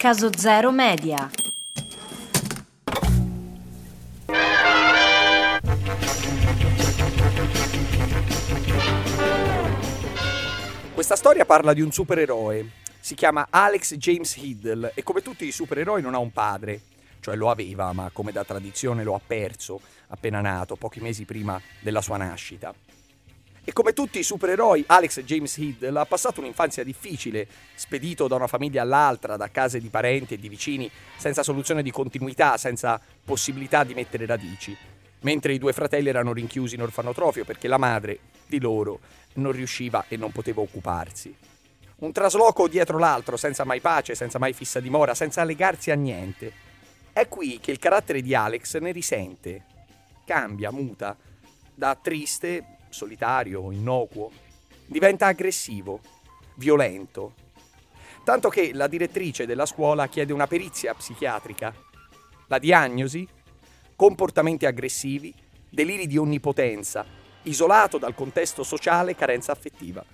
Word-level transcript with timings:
Caso 0.00 0.30
Zero 0.32 0.70
Media. 0.70 1.28
Questa 10.94 11.16
storia 11.16 11.44
parla 11.44 11.72
di 11.72 11.80
un 11.80 11.90
supereroe. 11.90 12.70
Si 13.00 13.16
chiama 13.16 13.48
Alex 13.50 13.96
James 13.96 14.36
Hiddle 14.36 14.92
e 14.94 15.02
come 15.02 15.20
tutti 15.20 15.44
i 15.44 15.50
supereroi 15.50 16.00
non 16.00 16.14
ha 16.14 16.18
un 16.18 16.30
padre. 16.30 16.80
Cioè 17.18 17.34
lo 17.34 17.50
aveva, 17.50 17.92
ma 17.92 18.08
come 18.12 18.30
da 18.30 18.44
tradizione 18.44 19.02
lo 19.02 19.16
ha 19.16 19.20
perso 19.26 19.80
appena 20.10 20.40
nato, 20.40 20.76
pochi 20.76 21.00
mesi 21.00 21.24
prima 21.24 21.60
della 21.80 22.02
sua 22.02 22.18
nascita. 22.18 22.72
E 23.68 23.74
come 23.74 23.92
tutti 23.92 24.18
i 24.18 24.22
supereroi, 24.22 24.84
Alex 24.86 25.20
James 25.20 25.54
Hiddle 25.58 25.98
ha 25.98 26.06
passato 26.06 26.40
un'infanzia 26.40 26.82
difficile, 26.82 27.46
spedito 27.74 28.26
da 28.26 28.34
una 28.34 28.46
famiglia 28.46 28.80
all'altra, 28.80 29.36
da 29.36 29.50
case 29.50 29.78
di 29.78 29.90
parenti 29.90 30.32
e 30.32 30.38
di 30.38 30.48
vicini, 30.48 30.90
senza 31.18 31.42
soluzione 31.42 31.82
di 31.82 31.90
continuità, 31.90 32.56
senza 32.56 32.98
possibilità 33.22 33.84
di 33.84 33.92
mettere 33.92 34.24
radici, 34.24 34.74
mentre 35.20 35.52
i 35.52 35.58
due 35.58 35.74
fratelli 35.74 36.08
erano 36.08 36.32
rinchiusi 36.32 36.76
in 36.76 36.80
orfanotrofio 36.80 37.44
perché 37.44 37.68
la 37.68 37.76
madre 37.76 38.20
di 38.46 38.58
loro 38.58 39.00
non 39.34 39.52
riusciva 39.52 40.06
e 40.08 40.16
non 40.16 40.32
poteva 40.32 40.62
occuparsi. 40.62 41.36
Un 41.96 42.10
trasloco 42.10 42.68
dietro 42.68 42.96
l'altro, 42.96 43.36
senza 43.36 43.64
mai 43.64 43.82
pace, 43.82 44.14
senza 44.14 44.38
mai 44.38 44.54
fissa 44.54 44.80
dimora, 44.80 45.14
senza 45.14 45.44
legarsi 45.44 45.90
a 45.90 45.94
niente. 45.94 46.50
È 47.12 47.28
qui 47.28 47.60
che 47.60 47.70
il 47.70 47.78
carattere 47.78 48.22
di 48.22 48.34
Alex 48.34 48.78
ne 48.78 48.92
risente, 48.92 49.64
cambia, 50.24 50.70
muta, 50.70 51.14
da 51.74 51.94
triste 52.00 52.77
solitario, 52.98 53.70
innocuo, 53.70 54.30
diventa 54.84 55.26
aggressivo, 55.26 56.00
violento. 56.56 57.34
Tanto 58.24 58.48
che 58.48 58.72
la 58.74 58.88
direttrice 58.88 59.46
della 59.46 59.66
scuola 59.66 60.08
chiede 60.08 60.32
una 60.32 60.48
perizia 60.48 60.92
psichiatrica. 60.94 61.72
La 62.48 62.58
diagnosi? 62.58 63.26
Comportamenti 63.94 64.66
aggressivi, 64.66 65.32
deliri 65.68 66.06
di 66.06 66.18
onnipotenza, 66.18 67.06
isolato 67.44 67.98
dal 67.98 68.14
contesto 68.14 68.64
sociale, 68.64 69.14
carenza 69.14 69.52
affettiva. 69.52 70.04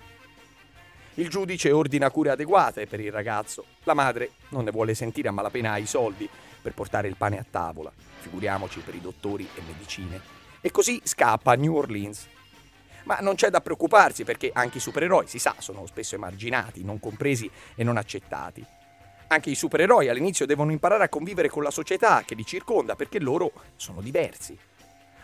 Il 1.15 1.29
giudice 1.29 1.71
ordina 1.71 2.11
cure 2.11 2.29
adeguate 2.29 2.85
per 2.87 2.99
il 2.99 3.11
ragazzo. 3.11 3.65
La 3.83 3.93
madre 3.93 4.31
non 4.49 4.63
ne 4.63 4.71
vuole 4.71 4.93
sentire 4.93 5.29
a 5.29 5.31
malapena 5.31 5.77
i 5.77 5.87
soldi 5.87 6.29
per 6.61 6.73
portare 6.73 7.07
il 7.07 7.15
pane 7.15 7.39
a 7.39 7.45
tavola, 7.49 7.91
figuriamoci 8.19 8.79
per 8.81 8.95
i 8.95 9.01
dottori 9.01 9.47
e 9.55 9.61
medicine. 9.65 10.21
E 10.61 10.71
così 10.71 10.99
scappa 11.03 11.51
a 11.53 11.55
New 11.55 11.75
Orleans 11.75 12.27
ma 13.05 13.17
non 13.21 13.35
c'è 13.35 13.49
da 13.49 13.61
preoccuparsi 13.61 14.23
perché 14.23 14.51
anche 14.53 14.77
i 14.77 14.81
supereroi, 14.81 15.27
si 15.27 15.39
sa, 15.39 15.55
sono 15.59 15.85
spesso 15.85 16.15
emarginati, 16.15 16.83
non 16.83 16.99
compresi 16.99 17.49
e 17.75 17.83
non 17.83 17.97
accettati. 17.97 18.65
Anche 19.27 19.49
i 19.49 19.55
supereroi 19.55 20.07
all'inizio 20.07 20.45
devono 20.45 20.71
imparare 20.71 21.05
a 21.05 21.09
convivere 21.09 21.49
con 21.49 21.63
la 21.63 21.71
società 21.71 22.23
che 22.23 22.35
li 22.35 22.45
circonda 22.45 22.95
perché 22.95 23.19
loro 23.19 23.51
sono 23.75 24.01
diversi. 24.01 24.57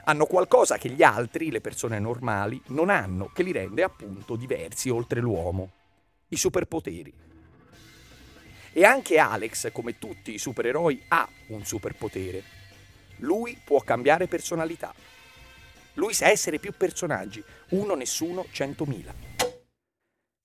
Hanno 0.05 0.25
qualcosa 0.25 0.77
che 0.77 0.89
gli 0.89 1.03
altri, 1.03 1.51
le 1.51 1.61
persone 1.61 1.99
normali, 1.99 2.59
non 2.67 2.89
hanno, 2.89 3.29
che 3.33 3.43
li 3.43 3.51
rende 3.51 3.83
appunto 3.83 4.35
diversi 4.35 4.89
oltre 4.89 5.19
l'uomo. 5.19 5.69
I 6.29 6.35
superpoteri. 6.35 7.13
E 8.73 8.85
anche 8.85 9.19
Alex, 9.19 9.71
come 9.71 9.99
tutti 9.99 10.33
i 10.33 10.39
supereroi, 10.39 11.03
ha 11.09 11.27
un 11.47 11.63
superpotere. 11.63 12.43
Lui 13.17 13.59
può 13.63 13.81
cambiare 13.81 14.27
personalità. 14.27 14.93
Lui 16.01 16.15
sa 16.15 16.29
essere 16.29 16.57
più 16.57 16.73
personaggi. 16.75 17.43
Uno, 17.69 17.93
nessuno, 17.93 18.47
centomila. 18.49 19.13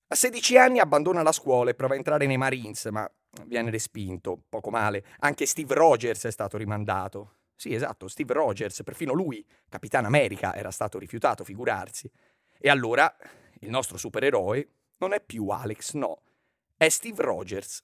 A 0.09 0.15
16 0.15 0.55
anni 0.55 0.77
abbandona 0.77 1.23
la 1.23 1.31
scuola 1.31 1.71
e 1.71 1.73
prova 1.73 1.95
a 1.95 1.97
entrare 1.97 2.27
nei 2.27 2.37
Marines, 2.37 2.85
ma 2.91 3.11
viene 3.45 3.71
respinto, 3.71 4.39
poco 4.49 4.69
male. 4.69 5.03
Anche 5.21 5.47
Steve 5.47 5.73
Rogers 5.73 6.25
è 6.25 6.31
stato 6.31 6.57
rimandato. 6.57 7.37
Sì, 7.55 7.73
esatto, 7.73 8.07
Steve 8.07 8.33
Rogers, 8.33 8.83
perfino 8.83 9.13
lui, 9.13 9.43
Capitano 9.67 10.05
America, 10.05 10.53
era 10.53 10.69
stato 10.69 10.99
rifiutato, 10.99 11.43
figurarsi. 11.43 12.07
E 12.59 12.69
allora 12.69 13.11
il 13.61 13.71
nostro 13.71 13.97
supereroe 13.97 14.69
non 14.97 15.11
è 15.11 15.19
più 15.19 15.47
Alex, 15.47 15.93
no, 15.93 16.21
è 16.77 16.87
Steve 16.87 17.23
Rogers. 17.23 17.81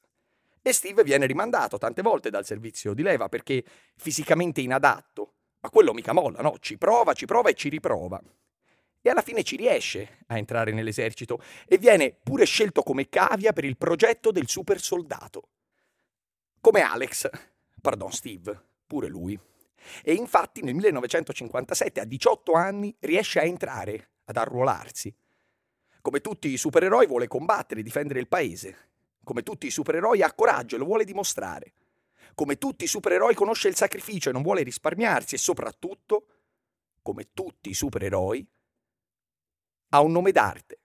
E 0.62 0.73
Steve 0.73 1.03
viene 1.03 1.25
rimandato 1.25 1.79
tante 1.79 2.03
volte 2.03 2.29
dal 2.29 2.45
servizio 2.45 2.94
di 2.94 3.01
leva 3.01 3.29
perché 3.29 3.66
fisicamente 3.95 4.62
inadatto, 4.62 5.32
ma 5.63 5.69
quello 5.69 5.94
mica 5.94 6.12
molla, 6.12 6.41
no? 6.41 6.57
Ci 6.59 6.78
prova, 6.78 7.13
ci 7.13 7.25
prova 7.25 7.50
e 7.50 7.53
ci 7.53 7.69
riprova. 7.69 8.22
E 9.01 9.09
alla 9.09 9.22
fine 9.22 9.44
ci 9.44 9.56
riesce 9.56 10.19
a 10.28 10.38
entrare 10.38 10.74
nell'esercito 10.74 11.41
e 11.66 11.78
viene 11.78 12.12
pure 12.12 12.46
scelto 12.46 12.84
come 12.84 13.07
cavia 13.07 13.53
per 13.53 13.63
il 13.63 13.78
progetto 13.78 14.31
del 14.31 14.50
super 14.50 14.81
soldato. 14.81 15.47
Come 16.59 16.81
Alex, 16.81 17.29
pardon 17.81 18.12
Steve, 18.12 18.62
pure 18.85 19.07
lui. 19.07 19.40
E 20.03 20.13
infatti 20.13 20.62
nel 20.62 20.74
1957, 20.74 22.01
a 22.01 22.06
18 22.06 22.51
anni, 22.53 22.94
riesce 23.00 23.40
a 23.40 23.44
entrare, 23.44 24.09
ad 24.25 24.35
arruolarsi. 24.35 25.13
Come 26.01 26.19
tutti 26.19 26.50
i 26.50 26.57
supereroi 26.57 27.07
vuole 27.07 27.30
combattere 27.30 27.80
e 27.80 27.84
difendere 27.84 28.19
il 28.19 28.28
paese. 28.28 28.90
Come 29.24 29.44
tutti 29.44 29.66
i 29.68 29.72
supereroi 29.72 30.22
ha 30.22 30.34
coraggio 30.34 30.75
e 30.75 30.80
lo 30.80 30.85
vuole 30.85 31.06
dimostrare 31.06 31.72
come 32.35 32.57
tutti 32.57 32.85
i 32.85 32.88
supereroi 32.88 33.35
conosce 33.35 33.67
il 33.67 33.75
sacrificio 33.75 34.29
e 34.29 34.33
non 34.33 34.41
vuole 34.41 34.63
risparmiarsi 34.63 35.35
e 35.35 35.39
soprattutto, 35.39 36.27
come 37.01 37.29
tutti 37.33 37.69
i 37.69 37.73
supereroi, 37.73 38.45
ha 39.89 40.01
un 40.01 40.11
nome 40.11 40.31
d'arte. 40.31 40.79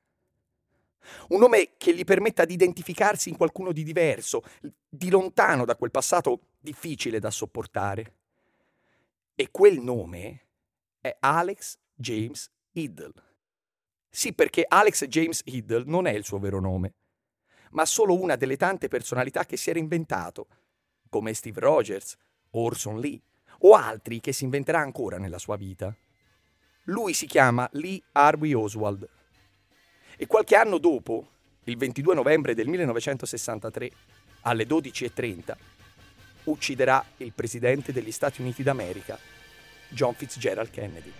Un 1.29 1.39
nome 1.39 1.77
che 1.79 1.95
gli 1.95 2.05
permetta 2.05 2.45
di 2.45 2.55
identificarsi 2.55 3.31
in 3.31 3.37
qualcuno 3.37 3.73
di 3.73 3.83
diverso, 3.83 4.43
di 4.89 5.09
lontano 5.09 5.65
da 5.65 5.77
quel 5.77 5.91
passato 5.91 6.41
difficile 6.59 7.19
da 7.19 7.31
sopportare. 7.31 8.15
E 9.35 9.51
quel 9.51 9.81
nome 9.81 10.47
è 11.01 11.17
Alex 11.21 11.79
James 11.95 12.51
Hiddle. 12.73 13.13
Sì, 14.11 14.35
perché 14.35 14.65
Alex 14.67 15.07
James 15.07 15.43
Hiddle 15.45 15.85
non 15.87 16.07
è 16.07 16.13
il 16.13 16.25
suo 16.25 16.39
vero 16.39 16.61
nome, 16.61 16.95
ma 17.71 17.87
solo 17.87 18.21
una 18.21 18.37
delle 18.37 18.57
tante 18.57 18.89
personalità 18.89 19.45
che 19.45 19.57
si 19.57 19.71
era 19.71 19.79
inventato 19.79 20.49
come 21.09 21.35
Steve 21.35 21.61
Rogers 21.61 22.17
Orson 22.51 22.99
Lee, 23.01 23.21
o 23.61 23.75
altri 23.75 24.21
che 24.21 24.33
si 24.33 24.45
inventerà 24.45 24.81
ancora 24.81 25.19
nella 25.19 25.39
sua 25.39 25.57
vita. 25.57 25.95
Lui 26.85 27.13
si 27.13 27.27
chiama 27.27 27.69
Lee 27.73 28.03
Harvey 28.13 28.53
Oswald 28.55 29.09
e 30.21 30.27
qualche 30.27 30.57
anno 30.57 30.79
dopo, 30.79 31.29
il 31.65 31.77
22 31.77 32.13
novembre 32.13 32.53
del 32.53 32.67
1963, 32.67 33.91
alle 34.41 34.67
12.30, 34.67 35.57
ucciderà 36.45 37.05
il 37.19 37.33
presidente 37.33 37.93
degli 37.93 38.11
Stati 38.11 38.41
Uniti 38.41 38.65
d'America, 38.65 39.17
John 39.91 40.15
Fitzgerald 40.15 40.71
Kennedy. 40.71 41.13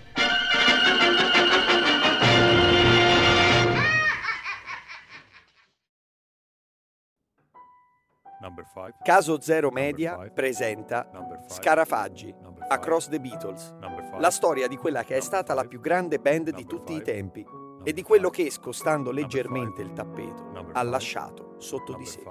Caso 9.03 9.41
Zero 9.41 9.71
Media 9.71 10.17
presenta 10.33 11.11
Scarafaggi, 11.49 12.33
Across 12.69 13.09
the 13.09 13.21
Beatles, 13.21 13.75
la 14.19 14.31
storia 14.31 14.69
di 14.69 14.77
quella 14.77 15.03
che 15.03 15.17
è 15.17 15.21
stata 15.21 15.55
la 15.55 15.65
più 15.65 15.81
grande 15.81 16.21
band 16.21 16.51
di 16.51 16.65
tutti 16.65 16.93
i 16.93 17.03
tempi 17.03 17.45
e 17.83 17.93
di 17.93 18.03
quello 18.03 18.31
che, 18.31 18.51
scostando 18.51 19.11
leggermente 19.11 19.83
il 19.83 19.93
tappeto, 19.93 20.53
ha 20.73 20.83
lasciato 20.83 21.57
sotto 21.59 21.95
di 21.95 22.07
sé. 22.07 22.23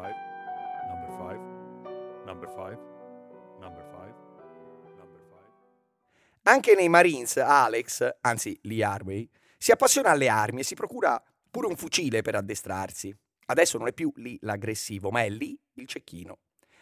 Anche 6.43 6.75
nei 6.75 6.87
Marines, 6.87 7.35
Alex, 7.37 8.17
anzi 8.21 8.57
Lee 8.63 8.83
Harvey, 8.83 9.29
si 9.57 9.71
appassiona 9.71 10.11
alle 10.11 10.29
armi 10.29 10.61
e 10.61 10.63
si 10.63 10.75
procura 10.75 11.21
pure 11.49 11.67
un 11.67 11.75
fucile 11.75 12.21
per 12.21 12.35
addestrarsi. 12.35 13.13
Adesso 13.47 13.77
non 13.77 13.87
è 13.87 13.93
più 13.93 14.11
lì 14.15 14.37
l'aggressivo, 14.41 15.09
ma 15.09 15.23
è 15.23 15.29
lì 15.29 15.59
il 15.77 15.87
cecchino, 15.87 16.39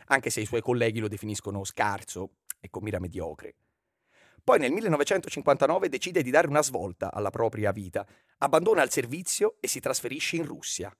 anche 0.07 0.29
se 0.29 0.41
i 0.41 0.45
suoi 0.45 0.61
colleghi 0.61 0.99
lo 0.99 1.07
definiscono 1.07 1.63
scarso 1.63 2.37
e 2.59 2.69
con 2.69 2.83
mira 2.83 2.99
mediocre. 2.99 3.55
Poi 4.43 4.59
nel 4.59 4.71
1959 4.71 5.89
decide 5.89 6.21
di 6.21 6.29
dare 6.29 6.47
una 6.47 6.61
svolta 6.61 7.11
alla 7.11 7.31
propria 7.31 7.71
vita, 7.71 8.05
abbandona 8.39 8.83
il 8.83 8.91
servizio 8.91 9.55
e 9.59 9.67
si 9.67 9.79
trasferisce 9.79 10.35
in 10.35 10.45
Russia. 10.45 10.95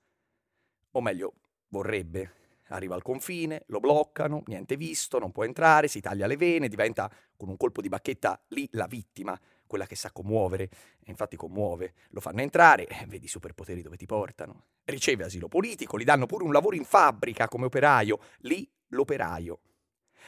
O 0.92 1.02
meglio, 1.02 1.34
vorrebbe. 1.68 2.44
Arriva 2.70 2.96
al 2.96 3.04
confine, 3.04 3.64
lo 3.68 3.80
bloccano, 3.80 4.42
niente 4.48 4.76
visto, 4.76 5.20
non 5.20 5.32
può 5.32 5.44
entrare, 5.44 5.88
si 5.88 6.02
taglia 6.02 6.26
le 6.26 6.38
vene, 6.38 6.68
diventa 6.68 7.12
con 7.38 7.50
un 7.50 7.58
colpo 7.58 7.82
di 7.82 7.90
bacchetta 7.90 8.44
lì 8.48 8.68
la 8.72 8.88
vittima, 8.88 9.40
quella 9.68 9.86
che 9.86 9.96
sa 9.96 10.12
commuovere, 10.12 10.64
e 10.64 11.10
infatti 11.10 11.36
commuove, 11.36 11.94
lo 12.10 12.20
fanno 12.20 12.42
entrare, 12.42 12.88
e 12.88 13.06
vedi 13.08 13.26
i 13.26 13.30
superpoteri 13.30 13.82
dove 13.82 13.98
ti 13.98 14.06
portano. 14.06 14.66
Riceve 14.86 15.24
asilo 15.24 15.48
politico, 15.48 15.98
gli 15.98 16.04
danno 16.04 16.26
pure 16.26 16.44
un 16.44 16.52
lavoro 16.52 16.76
in 16.76 16.86
fabbrica 16.86 17.48
come 17.48 17.66
operaio, 17.66 18.20
lì 18.40 18.70
l'operaio. 18.90 19.60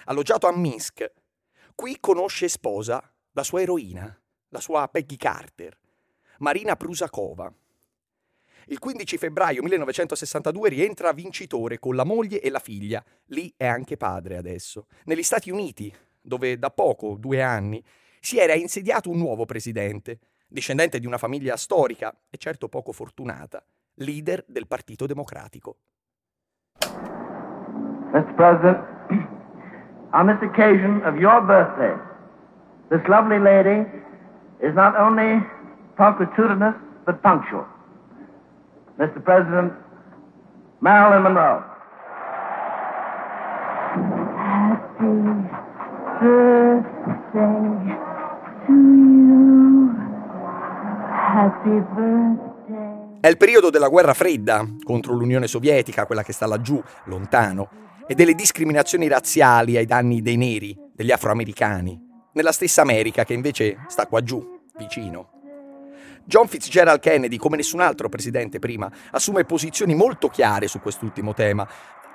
Alloggiato 0.05 0.47
a 0.47 0.55
Minsk, 0.55 1.11
qui 1.75 1.97
conosce 1.99 2.45
e 2.45 2.49
sposa 2.49 3.13
la 3.31 3.43
sua 3.43 3.61
eroina, 3.61 4.19
la 4.49 4.59
sua 4.59 4.87
Peggy 4.87 5.15
Carter, 5.15 5.77
Marina 6.39 6.75
Prusakova. 6.75 7.53
Il 8.69 8.79
15 8.79 9.17
febbraio 9.17 9.61
1962 9.61 10.69
rientra 10.69 11.13
vincitore 11.13 11.79
con 11.79 11.95
la 11.95 12.03
moglie 12.03 12.41
e 12.41 12.49
la 12.49 12.59
figlia. 12.59 13.03
Lì 13.27 13.53
è 13.55 13.65
anche 13.65 13.95
padre 13.95 14.35
adesso. 14.35 14.87
Negli 15.05 15.23
Stati 15.23 15.49
Uniti, 15.49 15.93
dove 16.19 16.59
da 16.59 16.69
poco, 16.69 17.15
due 17.17 17.41
anni, 17.41 17.81
si 18.19 18.39
era 18.39 18.53
insediato 18.53 19.09
un 19.09 19.17
nuovo 19.17 19.45
presidente, 19.45 20.19
discendente 20.47 20.99
di 20.99 21.05
una 21.05 21.17
famiglia 21.17 21.55
storica 21.57 22.15
e 22.29 22.37
certo 22.37 22.69
poco 22.69 22.91
fortunata, 22.91 23.63
leader 23.95 24.43
del 24.47 24.67
Partito 24.67 25.05
Democratico. 25.05 25.77
Mr. 28.13 28.33
President, 28.35 28.77
on 30.13 30.27
this 30.27 30.41
occasion 30.41 31.01
of 31.03 31.17
your 31.17 31.41
birthday, 31.41 31.93
this 32.89 33.05
lovely 33.07 33.37
lady 33.37 33.85
is 34.61 34.73
not 34.73 34.95
only 34.95 35.45
punctilious 35.97 36.73
but 37.05 37.21
punctual. 37.21 37.65
Mr. 38.97 39.21
President, 39.23 39.73
Marilyn 40.79 41.23
Monroe. 41.23 41.63
Happy 44.57 45.37
birthday 47.33 48.06
È 53.19 53.27
il 53.27 53.37
periodo 53.37 53.69
della 53.69 53.89
guerra 53.89 54.15
fredda 54.15 54.67
contro 54.83 55.13
l'Unione 55.13 55.45
Sovietica, 55.45 56.07
quella 56.07 56.23
che 56.23 56.33
sta 56.33 56.47
laggiù, 56.47 56.81
lontano, 57.05 57.69
e 58.07 58.15
delle 58.15 58.33
discriminazioni 58.33 59.07
razziali 59.07 59.77
ai 59.77 59.85
danni 59.85 60.23
dei 60.23 60.35
neri, 60.35 60.75
degli 60.95 61.11
afroamericani, 61.11 62.01
nella 62.33 62.51
stessa 62.51 62.81
America 62.81 63.23
che 63.23 63.33
invece 63.33 63.83
sta 63.85 64.07
qua 64.07 64.23
giù, 64.23 64.43
vicino. 64.79 65.29
John 66.25 66.47
Fitzgerald 66.47 66.99
Kennedy, 66.99 67.37
come 67.37 67.57
nessun 67.57 67.81
altro 67.81 68.09
presidente 68.09 68.57
prima, 68.57 68.91
assume 69.11 69.43
posizioni 69.43 69.93
molto 69.93 70.29
chiare 70.29 70.67
su 70.67 70.79
quest'ultimo 70.79 71.35
tema. 71.35 71.67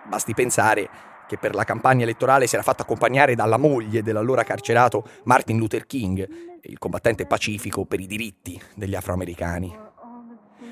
Basti 0.08 0.34
pensare 0.34 0.90
che 1.26 1.38
per 1.38 1.54
la 1.54 1.64
campagna 1.64 2.02
elettorale 2.02 2.46
si 2.46 2.54
era 2.54 2.64
fatto 2.64 2.82
accompagnare 2.82 3.34
dalla 3.34 3.56
moglie 3.56 4.02
dell'allora 4.02 4.44
carcerato 4.44 5.04
Martin 5.24 5.58
Luther 5.58 5.86
King, 5.86 6.28
il 6.62 6.78
combattente 6.78 7.26
pacifico 7.26 7.84
per 7.84 8.00
i 8.00 8.06
diritti 8.06 8.60
degli 8.74 8.94
afroamericani. 8.94 9.90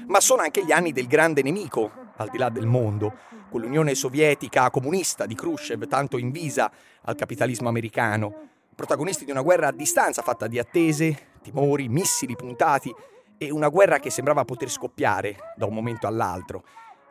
Ma 0.06 0.20
sono 0.20 0.42
anche 0.42 0.64
gli 0.64 0.72
anni 0.72 0.92
del 0.92 1.06
grande 1.06 1.42
nemico, 1.42 1.90
al 2.16 2.28
di 2.30 2.38
là 2.38 2.48
del 2.48 2.66
mondo, 2.66 3.14
con 3.50 3.60
l'Unione 3.60 3.94
Sovietica 3.94 4.70
comunista 4.70 5.26
di 5.26 5.34
Khrushchev 5.34 5.86
tanto 5.86 6.18
invisa 6.18 6.70
al 7.02 7.14
capitalismo 7.14 7.68
americano, 7.68 8.48
protagonisti 8.74 9.24
di 9.24 9.30
una 9.30 9.42
guerra 9.42 9.68
a 9.68 9.72
distanza 9.72 10.22
fatta 10.22 10.46
di 10.46 10.58
attese, 10.58 11.28
timori, 11.42 11.88
missili 11.88 12.36
puntati 12.36 12.94
e 13.36 13.50
una 13.50 13.68
guerra 13.68 13.98
che 13.98 14.10
sembrava 14.10 14.44
poter 14.44 14.68
scoppiare 14.68 15.54
da 15.56 15.66
un 15.66 15.74
momento 15.74 16.06
all'altro 16.06 16.64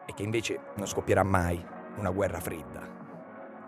e 0.06 0.14
che 0.14 0.24
invece 0.24 0.60
non 0.76 0.88
scoppierà 0.88 1.24
mai, 1.24 1.64
una 1.98 2.12
guerra 2.12 2.40
fredda. 2.40 2.99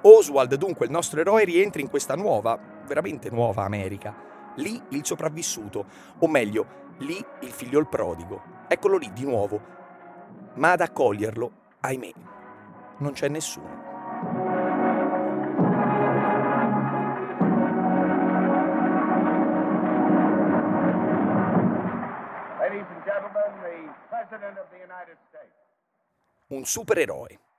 Oswald, 0.03 0.55
dunque, 0.55 0.85
il 0.85 0.91
nostro 0.91 1.19
eroe, 1.19 1.43
rientra 1.43 1.81
in 1.81 1.89
questa 1.89 2.15
nuova, 2.15 2.57
veramente 2.87 3.29
nuova 3.29 3.63
America. 3.63 4.53
Lì 4.55 4.81
il 4.89 5.05
sopravvissuto, 5.05 5.85
o 6.19 6.27
meglio, 6.27 6.65
lì 6.99 7.23
il 7.41 7.51
figlio 7.51 7.85
prodigo. 7.85 8.41
Eccolo 8.67 8.97
lì 8.97 9.11
di 9.13 9.23
nuovo. 9.23 9.61
Ma 10.55 10.71
ad 10.71 10.81
accoglierlo, 10.81 11.51
ahimè, 11.81 12.11
non 12.97 13.11
c'è 13.13 13.27
nessuno. 13.27 13.91
un 26.51 26.65
supereroe. 26.65 27.50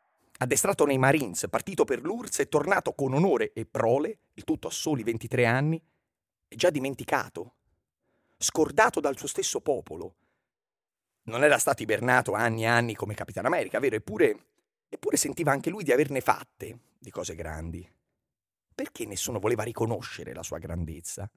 Addestrato 0.42 0.84
nei 0.84 0.98
Marines, 0.98 1.46
partito 1.48 1.84
per 1.84 2.02
l'URSS 2.02 2.40
e 2.40 2.48
tornato 2.48 2.94
con 2.94 3.14
onore 3.14 3.52
e 3.52 3.64
prole, 3.64 4.18
il 4.32 4.42
tutto 4.42 4.66
a 4.66 4.72
soli 4.72 5.04
23 5.04 5.46
anni, 5.46 5.80
è 6.48 6.56
già 6.56 6.68
dimenticato, 6.68 7.54
scordato 8.38 8.98
dal 8.98 9.16
suo 9.16 9.28
stesso 9.28 9.60
popolo. 9.60 10.16
Non 11.26 11.44
era 11.44 11.58
stato 11.58 11.82
ibernato 11.82 12.32
anni 12.32 12.62
e 12.62 12.66
anni 12.66 12.96
come 12.96 13.14
Capitano 13.14 13.46
America, 13.46 13.78
vero? 13.78 13.94
Eppure, 13.94 14.46
eppure 14.88 15.16
sentiva 15.16 15.52
anche 15.52 15.70
lui 15.70 15.84
di 15.84 15.92
averne 15.92 16.20
fatte 16.20 16.76
di 16.98 17.12
cose 17.12 17.36
grandi. 17.36 17.88
Perché 18.74 19.06
nessuno 19.06 19.38
voleva 19.38 19.62
riconoscere 19.62 20.34
la 20.34 20.42
sua 20.42 20.58
grandezza? 20.58 21.30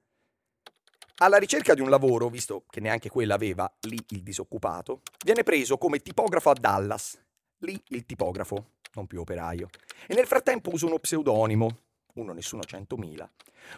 Alla 1.18 1.38
ricerca 1.38 1.74
di 1.74 1.80
un 1.80 1.90
lavoro, 1.90 2.28
visto 2.28 2.64
che 2.68 2.80
neanche 2.80 3.08
quella 3.08 3.34
aveva 3.34 3.72
lì 3.82 4.04
il 4.08 4.24
disoccupato, 4.24 5.02
viene 5.24 5.44
preso 5.44 5.78
come 5.78 6.00
tipografo 6.00 6.50
a 6.50 6.54
Dallas 6.54 7.20
Lì 7.60 7.82
il 7.88 8.04
tipografo, 8.04 8.72
non 8.96 9.06
più 9.06 9.20
operaio. 9.20 9.68
E 10.06 10.14
nel 10.14 10.26
frattempo 10.26 10.70
usa 10.72 10.86
uno 10.86 10.98
pseudonimo, 10.98 11.78
uno 12.14 12.32
nessuno 12.32 12.64
centomila, 12.64 13.30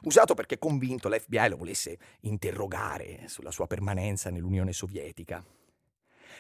usato 0.03 0.35
perché 0.35 0.59
convinto 0.59 1.09
l'FBI 1.09 1.49
lo 1.49 1.57
volesse 1.57 1.99
interrogare 2.21 3.25
sulla 3.27 3.51
sua 3.51 3.67
permanenza 3.67 4.31
nell'Unione 4.31 4.73
Sovietica. 4.73 5.45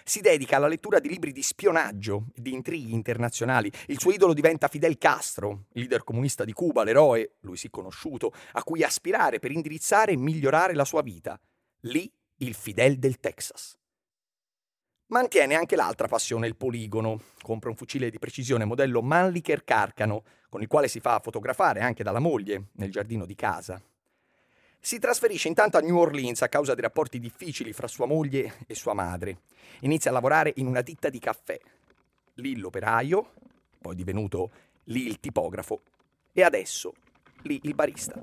Si 0.05 0.21
dedica 0.21 0.57
alla 0.57 0.69
lettura 0.69 1.01
di 1.01 1.09
libri 1.09 1.33
di 1.33 1.43
spionaggio 1.43 2.27
e 2.35 2.41
di 2.41 2.53
intrighi 2.55 2.93
internazionali. 2.93 3.71
Il 3.89 3.99
suo 3.99 4.13
idolo 4.13 4.33
diventa 4.33 4.69
Fidel 4.69 4.97
Castro, 4.97 5.65
leader 5.73 6.05
comunista 6.05 6.45
di 6.45 6.53
Cuba, 6.53 6.85
l'eroe, 6.85 7.37
lui 7.41 7.57
sì 7.57 7.69
conosciuto, 7.69 8.33
a 8.53 8.63
cui 8.63 8.83
aspirare 8.83 9.39
per 9.39 9.51
indirizzare 9.51 10.13
e 10.13 10.17
migliorare 10.17 10.75
la 10.75 10.87
sua 10.87 11.03
vita. 11.03 11.39
Lì 11.81 12.11
il 12.39 12.55
Fidel 12.55 12.99
del 12.99 13.19
Texas. 13.19 13.77
Mantiene 15.11 15.55
anche 15.55 15.75
l'altra 15.75 16.07
passione, 16.07 16.47
il 16.47 16.57
poligono. 16.57 17.23
Compra 17.41 17.71
un 17.71 17.77
fucile 17.77 18.11
di 18.11 18.19
precisione 18.19 18.67
modello 18.67 19.01
Mannlicher 19.01 19.65
Carcano, 19.65 20.23
con 20.51 20.61
il 20.61 20.69
quale 20.69 20.87
si 20.87 21.01
fa 21.01 21.19
fotografare 21.21 21.81
anche 21.81 22.03
dalla 22.03 22.19
moglie 22.19 22.65
nel 22.73 22.91
giardino 22.91 23.25
di 23.25 23.35
casa. 23.35 23.81
Si 24.79 24.99
trasferisce 24.99 25.49
intanto 25.49 25.79
a 25.79 25.81
New 25.81 25.97
Orleans 25.97 26.43
a 26.43 26.51
causa 26.51 26.75
dei 26.75 26.83
rapporti 26.83 27.19
difficili 27.19 27.73
fra 27.73 27.89
sua 27.89 28.05
moglie 28.05 28.57
e 28.67 28.75
sua 28.75 28.93
madre. 28.93 29.39
Inizia 29.81 30.11
a 30.11 30.15
lavorare 30.15 30.53
in 30.57 30.67
una 30.67 30.83
ditta 30.83 31.09
di 31.09 31.19
caffè. 31.19 31.59
Lì 32.35 32.59
l'operaio, 32.59 33.33
poi 33.81 33.95
divenuto 33.95 34.51
lì 34.85 35.07
il 35.07 35.21
tipografo 35.21 35.81
e 36.35 36.43
adesso 36.43 36.93
lì 37.45 37.59
il 37.63 37.75
barista. 37.75 38.23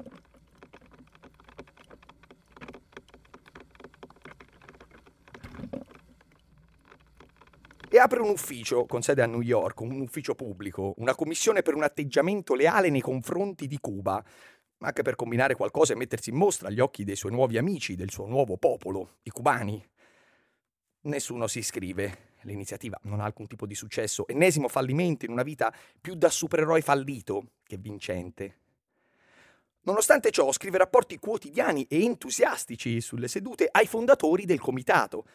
E 7.96 8.00
apre 8.00 8.20
un 8.20 8.28
ufficio 8.28 8.86
con 8.86 9.02
sede 9.02 9.22
a 9.22 9.26
New 9.26 9.40
York, 9.40 9.80
un 9.80 10.02
ufficio 10.02 10.36
pubblico, 10.36 10.96
una 10.98 11.16
commissione 11.16 11.62
per 11.62 11.76
un 11.76 11.84
atteggiamento 11.84 12.54
leale 12.54 12.90
nei 12.90 13.00
confronti 13.00 13.68
di 13.68 13.78
Cuba, 13.80 14.22
anche 14.80 15.02
per 15.02 15.16
combinare 15.16 15.56
qualcosa 15.56 15.94
e 15.94 15.96
mettersi 15.96 16.30
in 16.30 16.36
mostra 16.36 16.68
agli 16.68 16.82
occhi 16.82 17.06
dei 17.06 17.16
suoi 17.16 17.32
nuovi 17.32 17.58
amici, 17.58 17.96
del 17.96 18.12
suo 18.12 18.25
nuovo 18.25 18.58
popolo, 18.58 19.20
i 19.24 19.30
cubani. 19.30 19.82
Nessuno 21.04 21.48
si 21.48 21.60
iscrive, 21.60 22.34
l'iniziativa 22.42 23.00
non 23.04 23.22
ha 23.22 23.24
alcun 23.24 23.48
tipo 23.48 23.66
di 23.66 23.75
successo, 23.75 24.28
ennesimo 24.28 24.68
fallimento 24.68 25.24
in 25.24 25.32
una 25.32 25.44
vita 25.44 25.74
più 26.02 26.16
da 26.16 26.30
supereroe 26.30 26.82
fallito 26.82 27.52
che 27.64 27.78
vincente. 27.78 28.58
Nonostante 29.84 30.32
ciò, 30.32 30.52
scrive 30.52 30.80
rapporti 30.80 31.18
quotidiani 31.18 31.86
e 31.88 32.04
entusiastici 32.04 33.00
sulle 33.00 33.30
sedute 33.30 33.70
ai 33.72 33.88
fondatori 33.88 34.44
del 34.44 34.60
comitato, 34.60 35.25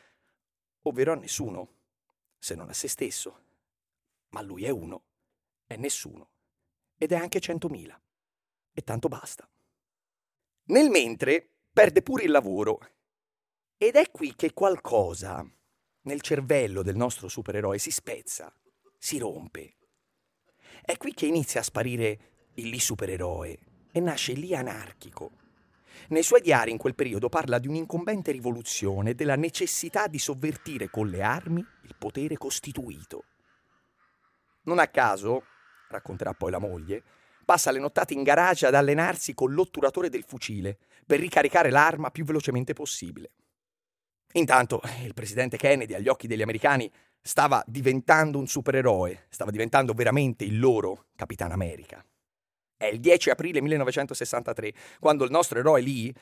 ovvero 0.83 1.13
a 1.13 1.17
nessuno 1.17 1.79
se 2.41 2.57
non 2.57 2.69
a 2.69 2.73
se 2.73 2.89
stesso. 2.89 3.45
Ma 4.31 4.43
lui 4.43 4.65
è 4.65 4.71
uno, 4.71 5.05
è 5.67 5.77
nessuno, 5.77 6.31
ed 6.97 7.13
è 7.13 7.17
anche 7.17 7.39
centomila. 7.39 8.01
E 8.73 8.83
tanto 8.83 9.09
basta. 9.09 9.49
Nel 10.65 10.91
mentre 10.91 11.49
perde 11.73 12.03
pure 12.03 12.25
il 12.25 12.31
lavoro. 12.31 12.79
Ed 13.77 13.95
è 13.95 14.11
qui 14.11 14.35
che 14.35 14.53
qualcosa 14.53 15.49
nel 16.03 16.21
cervello 16.21 16.83
del 16.83 16.97
nostro 16.97 17.29
supereroe 17.29 17.79
si 17.79 17.91
spezza, 17.91 18.53
si 18.97 19.19
rompe. 19.19 19.77
È 20.83 20.97
qui 20.97 21.13
che 21.13 21.27
inizia 21.27 21.61
a 21.61 21.65
sparire 21.65 22.49
il 22.55 22.69
lì 22.69 22.81
supereroe 22.81 23.59
e 23.93 24.01
nasce 24.01 24.33
lì 24.33 24.55
anarchico, 24.55 25.33
nei 26.09 26.23
suoi 26.23 26.41
diari 26.41 26.71
in 26.71 26.79
quel 26.79 26.95
periodo 26.95 27.29
parla 27.29 27.59
di 27.59 27.69
un'incombente 27.69 28.33
rivoluzione 28.33 29.11
e 29.11 29.15
della 29.15 29.37
necessità 29.37 30.07
di 30.07 30.19
sovvertire 30.19 30.91
con 30.91 31.09
le 31.09 31.23
armi 31.23 31.65
il 31.83 31.95
potere 31.99 32.37
costituito. 32.37 33.25
Non 34.63 34.79
a 34.79 34.89
caso, 34.89 35.45
racconterà 35.89 36.33
poi 36.35 36.51
la 36.51 36.59
moglie, 36.59 37.03
passa 37.45 37.71
le 37.71 37.79
nottate 37.79 38.15
in 38.15 38.23
garage 38.23 38.67
ad 38.67 38.75
allenarsi 38.75 39.35
con 39.35 39.53
l'otturatore 39.53 40.09
del 40.09 40.25
fucile 40.25 40.79
per 41.05 41.19
ricaricare 41.19 41.71
l'arma 41.71 42.11
più 42.11 42.25
velocemente 42.25 42.73
possibile. 42.73 43.33
Intanto 44.35 44.81
il 45.03 45.15
presidente 45.15 45.57
Kennedy, 45.57 45.95
agli 45.95 46.09
occhi 46.09 46.29
degli 46.29 46.43
americani, 46.43 46.91
stava 47.21 47.63
diventando 47.67 48.39
un 48.39 48.47
supereroe, 48.47 49.27
stava 49.29 49.51
diventando 49.51 49.93
veramente 49.93 50.45
il 50.45 50.59
loro 50.59 51.07
Capitano 51.17 51.53
America. 51.53 52.05
È 52.81 52.87
il 52.87 52.99
10 52.99 53.29
aprile 53.29 53.61
1963, 53.61 54.73
quando 55.01 55.25
il 55.25 55.31
nostro 55.31 55.59
eroe 55.59 55.83
Lee, 55.83 56.15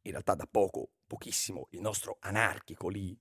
in 0.00 0.10
realtà 0.12 0.34
da 0.34 0.48
poco, 0.50 0.88
pochissimo, 1.06 1.66
il 1.72 1.82
nostro 1.82 2.16
anarchico 2.20 2.88
Lee, 2.88 3.14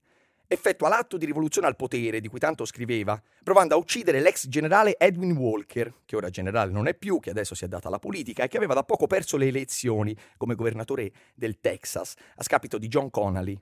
effettua 0.48 0.88
l'atto 0.88 1.18
di 1.18 1.26
rivoluzione 1.26 1.68
al 1.68 1.76
potere 1.76 2.22
di 2.22 2.30
cui 2.30 2.40
tanto 2.40 2.64
scriveva, 2.64 3.22
provando 3.44 3.76
a 3.76 3.78
uccidere 3.78 4.22
l'ex 4.22 4.48
generale 4.48 4.98
Edwin 4.98 5.34
Walker, 5.34 5.94
che 6.06 6.16
ora 6.16 6.30
generale 6.30 6.72
non 6.72 6.88
è 6.88 6.94
più, 6.94 7.20
che 7.20 7.32
adesso 7.32 7.54
si 7.54 7.66
è 7.66 7.68
data 7.68 7.90
alla 7.90 8.00
politica 8.00 8.44
e 8.44 8.48
che 8.48 8.56
aveva 8.56 8.74
da 8.74 8.86
poco 8.86 9.08
perso 9.08 9.36
le 9.36 9.48
elezioni 9.48 10.16
come 10.38 10.56
governatore 10.56 11.12
del 11.36 11.60
Texas 11.60 12.14
a 12.38 12.44
scapito 12.44 12.78
di 12.78 12.88
John 12.88 13.10
Connally. 13.10 13.62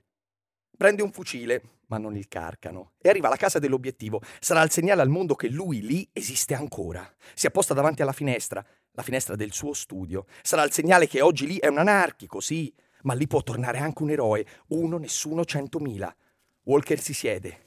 Prende 0.76 1.02
un 1.02 1.10
fucile, 1.10 1.80
ma 1.86 1.98
non 1.98 2.16
il 2.16 2.28
carcano, 2.28 2.92
e 3.00 3.08
arriva 3.08 3.26
alla 3.26 3.36
casa 3.36 3.58
dell'obiettivo. 3.58 4.20
Sarà 4.38 4.62
il 4.62 4.70
segnale 4.70 5.02
al 5.02 5.08
mondo 5.08 5.34
che 5.34 5.48
lui 5.48 5.80
lì 5.80 6.08
esiste 6.12 6.54
ancora. 6.54 7.12
Si 7.34 7.46
apposta 7.46 7.74
davanti 7.74 8.02
alla 8.02 8.12
finestra, 8.12 8.64
la 8.92 9.02
finestra 9.02 9.36
del 9.36 9.52
suo 9.52 9.72
studio. 9.72 10.26
Sarà 10.42 10.62
il 10.64 10.72
segnale 10.72 11.06
che 11.06 11.20
oggi 11.20 11.46
lì 11.46 11.58
è 11.58 11.68
un 11.68 11.78
anarchico, 11.78 12.40
sì, 12.40 12.72
ma 13.02 13.14
lì 13.14 13.26
può 13.26 13.42
tornare 13.42 13.78
anche 13.78 14.02
un 14.02 14.10
eroe. 14.10 14.46
Uno, 14.68 14.98
nessuno, 14.98 15.44
centomila. 15.44 16.14
Walker 16.64 17.00
si 17.00 17.12
siede, 17.12 17.66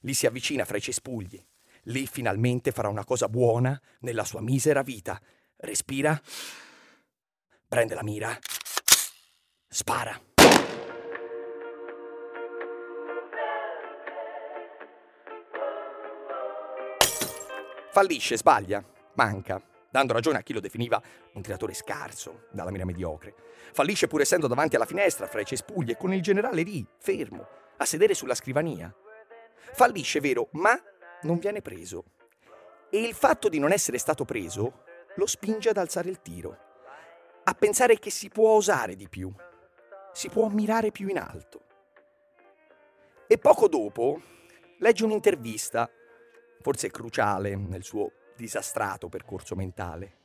lì 0.00 0.14
si 0.14 0.26
avvicina 0.26 0.64
fra 0.64 0.76
i 0.76 0.82
cespugli. 0.82 1.42
Lì 1.88 2.06
finalmente 2.06 2.72
farà 2.72 2.88
una 2.88 3.04
cosa 3.04 3.28
buona 3.28 3.80
nella 4.00 4.24
sua 4.24 4.40
misera 4.40 4.82
vita. 4.82 5.20
Respira, 5.56 6.20
prende 7.68 7.94
la 7.94 8.02
mira, 8.02 8.38
spara. 9.68 10.20
Fallisce, 17.90 18.36
sbaglia, 18.36 18.84
manca, 19.14 19.62
dando 19.94 20.12
ragione 20.12 20.38
a 20.38 20.42
chi 20.42 20.52
lo 20.52 20.58
definiva 20.58 21.00
un 21.34 21.42
tiratore 21.42 21.72
scarso, 21.72 22.46
dalla 22.50 22.72
mira 22.72 22.84
mediocre. 22.84 23.32
Fallisce 23.72 24.08
pur 24.08 24.22
essendo 24.22 24.48
davanti 24.48 24.74
alla 24.74 24.86
finestra 24.86 25.28
fra 25.28 25.40
i 25.40 25.44
cespugli 25.44 25.90
e 25.90 25.96
con 25.96 26.12
il 26.12 26.20
generale 26.20 26.62
lì, 26.62 26.84
fermo, 26.98 27.46
a 27.76 27.84
sedere 27.84 28.12
sulla 28.12 28.34
scrivania. 28.34 28.92
Fallisce, 29.72 30.18
vero, 30.18 30.48
ma 30.54 30.76
non 31.22 31.38
viene 31.38 31.62
preso. 31.62 32.06
E 32.90 33.02
il 33.02 33.14
fatto 33.14 33.48
di 33.48 33.60
non 33.60 33.70
essere 33.70 33.98
stato 33.98 34.24
preso 34.24 34.82
lo 35.14 35.26
spinge 35.26 35.68
ad 35.68 35.76
alzare 35.76 36.10
il 36.10 36.20
tiro, 36.20 36.58
a 37.44 37.54
pensare 37.54 38.00
che 38.00 38.10
si 38.10 38.28
può 38.28 38.50
osare 38.50 38.96
di 38.96 39.08
più, 39.08 39.32
si 40.12 40.28
può 40.28 40.48
mirare 40.48 40.90
più 40.90 41.06
in 41.06 41.18
alto. 41.18 41.60
E 43.28 43.38
poco 43.38 43.68
dopo 43.68 44.20
legge 44.78 45.04
un'intervista, 45.04 45.88
forse 46.62 46.90
cruciale 46.90 47.54
nel 47.54 47.84
suo 47.84 48.10
disastrato 48.36 49.08
percorso 49.08 49.54
mentale. 49.54 50.22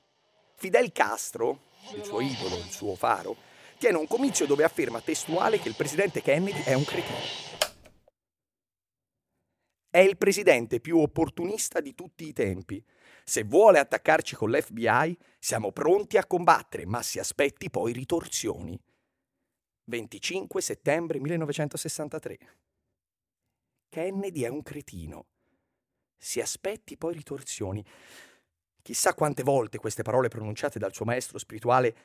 Fidel 0.56 0.92
Castro, 0.92 1.68
il 1.96 2.04
suo 2.04 2.22
idolo, 2.22 2.58
il 2.58 2.70
suo 2.70 2.96
faro, 2.96 3.36
tiene 3.78 3.98
un 3.98 4.08
comizio 4.08 4.46
dove 4.46 4.64
afferma 4.64 5.00
testuale 5.00 5.60
che 5.60 5.70
il 5.70 5.76
presidente 5.76 6.22
Kennedy 6.22 6.64
è 6.64 6.74
un 6.74 6.84
cretino. 6.84 7.18
È 9.90 10.00
il 10.00 10.18
presidente 10.18 10.80
più 10.80 11.00
opportunista 11.00 11.80
di 11.80 11.96
tutti 11.96 12.28
i 12.28 12.34
tempi. 12.34 12.84
Se 13.24 13.44
vuole 13.44 13.80
attaccarci 13.80 14.36
con 14.36 14.52
l'FBI, 14.52 15.18
siamo 15.40 15.72
pronti 15.72 16.18
a 16.18 16.26
combattere, 16.26 16.86
ma 16.86 17.02
si 17.02 17.20
aspetti 17.20 17.70
poi 17.70 17.94
ritorsioni. 17.94 18.80
25 19.86 20.62
settembre 20.62 21.20
1963. 21.20 22.38
Kennedy 23.90 24.42
è 24.42 24.48
un 24.48 24.62
cretino. 24.62 25.26
Si 26.20 26.42
aspetti 26.42 26.98
poi 26.98 27.14
ritorsioni. 27.14 27.84
Chissà 28.82 29.14
quante 29.14 29.42
volte 29.42 29.78
queste 29.78 30.04
parole 30.04 30.28
pronunciate 30.28 30.78
dal 30.78 30.94
suo 30.94 31.06
maestro 31.06 31.38
spirituale 31.38 31.96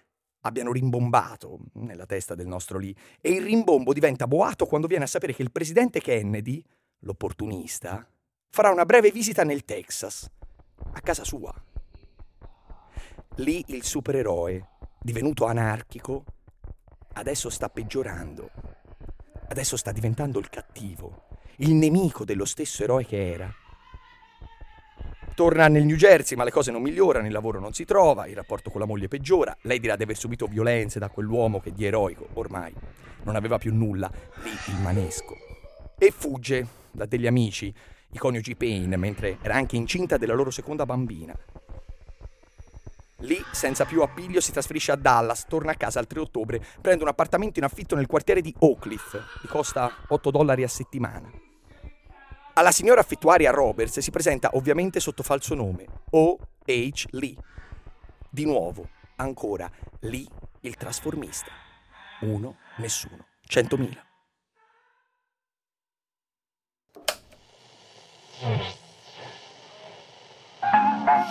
abbiano 0.43 0.73
rimbombato 0.73 1.59
nella 1.75 2.07
testa 2.07 2.35
del 2.35 2.47
nostro 2.47 2.79
lì. 2.79 2.95
E 3.21 3.31
il 3.33 3.43
rimbombo 3.43 3.93
diventa 3.93 4.27
boato 4.27 4.67
quando 4.67 4.87
viene 4.87 5.05
a 5.05 5.09
sapere 5.09 5.35
che 5.35 5.43
il 5.43 5.51
presidente 5.51 6.01
Kennedy, 6.01 6.63
l'opportunista, 7.01 8.07
farà 8.51 8.71
una 8.71 8.85
breve 8.85 9.11
visita 9.11 9.43
nel 9.43 9.65
Texas, 9.65 10.31
a 10.93 11.01
casa 11.01 11.25
sua. 11.25 11.53
Lì 13.39 13.65
il 13.69 13.83
supereroe, 13.83 14.69
divenuto 15.01 15.45
anarchico, 15.47 16.25
adesso 17.15 17.51
sta 17.51 17.69
peggiorando. 17.69 18.51
Adesso 19.49 19.77
sta 19.77 19.93
diventando 19.93 20.39
il 20.39 20.49
cattivo, 20.49 21.27
il 21.57 21.75
nemico 21.75 22.25
dello 22.25 22.45
stesso 22.45 22.83
eroe 22.83 23.05
che 23.05 23.33
era. 23.33 23.64
Torna 25.35 25.67
nel 25.67 25.85
New 25.85 25.97
Jersey, 25.97 26.37
ma 26.37 26.45
le 26.45 26.53
cose 26.53 26.71
non 26.71 26.81
migliorano, 26.81 27.27
il 27.27 27.33
lavoro 27.33 27.59
non 27.59 27.73
si 27.73 27.85
trova, 27.85 28.29
il 28.29 28.37
rapporto 28.37 28.71
con 28.71 28.81
la 28.81 28.87
moglie 28.87 29.09
peggiora, 29.09 29.57
lei 29.63 29.81
dirà 29.81 29.97
di 29.97 30.05
aver 30.05 30.17
subito 30.17 30.47
violenze 30.47 31.01
da 31.01 31.09
quell'uomo 31.09 31.59
che 31.61 31.73
di 31.73 31.85
eroico 31.85 32.29
ormai 32.35 32.73
non 33.25 33.35
aveva 33.35 33.59
più 33.59 33.75
nulla, 33.75 34.09
lì 34.45 34.51
il 34.73 34.81
manesco. 34.81 35.35
E 35.99 36.13
fugge 36.17 36.67
da 36.93 37.05
degli 37.07 37.27
amici, 37.27 37.75
i 38.13 38.19
coniugi 38.19 38.55
Payne, 38.55 38.97
mentre 38.97 39.39
era 39.43 39.55
anche 39.55 39.75
incinta 39.75 40.19
della 40.19 40.35
loro 40.35 40.53
seconda 40.53 40.87
bambina. 40.87 41.37
Lì, 43.19 43.43
senza 43.51 43.87
più 43.87 44.03
appiglio, 44.03 44.41
si 44.41 44.53
trasferisce 44.53 44.93
a 44.93 44.97
Dallas, 44.97 45.47
torna 45.47 45.73
a 45.73 45.77
casa 45.77 45.99
il 45.99 46.07
3 46.07 46.21
ottobre, 46.21 46.63
prende 46.81 47.03
un 47.03 47.09
appartamento 47.09 47.59
in 47.59 47.65
affitto 47.65 47.97
nel 47.97 48.07
quartiere 48.07 48.41
di 48.41 48.55
Oak 48.61 48.83
Cliff, 48.83 49.21
gli 49.43 49.49
costa 49.49 49.91
8 50.07 50.31
dollari 50.31 50.63
a 50.63 50.69
settimana. 50.69 51.44
Alla 52.57 52.71
signora 52.71 53.01
affittuaria 53.01 53.51
Roberts 53.51 53.99
si 53.99 54.13
presenta 54.13 54.51
ovviamente 54.53 55.01
sotto 55.01 55.25
falso 55.25 55.57
nome, 55.57 55.87
O.H. 56.11 57.07
Lee. 57.11 57.35
Di 58.31 58.45
nuovo, 58.45 58.89
ancora, 59.17 59.69
Lee 60.01 60.27
il 60.61 60.77
trasformista. 60.77 61.51
Uno, 62.21 62.59
nessuno, 62.77 63.27
centomila. 63.43 64.03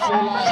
Il 0.06 0.43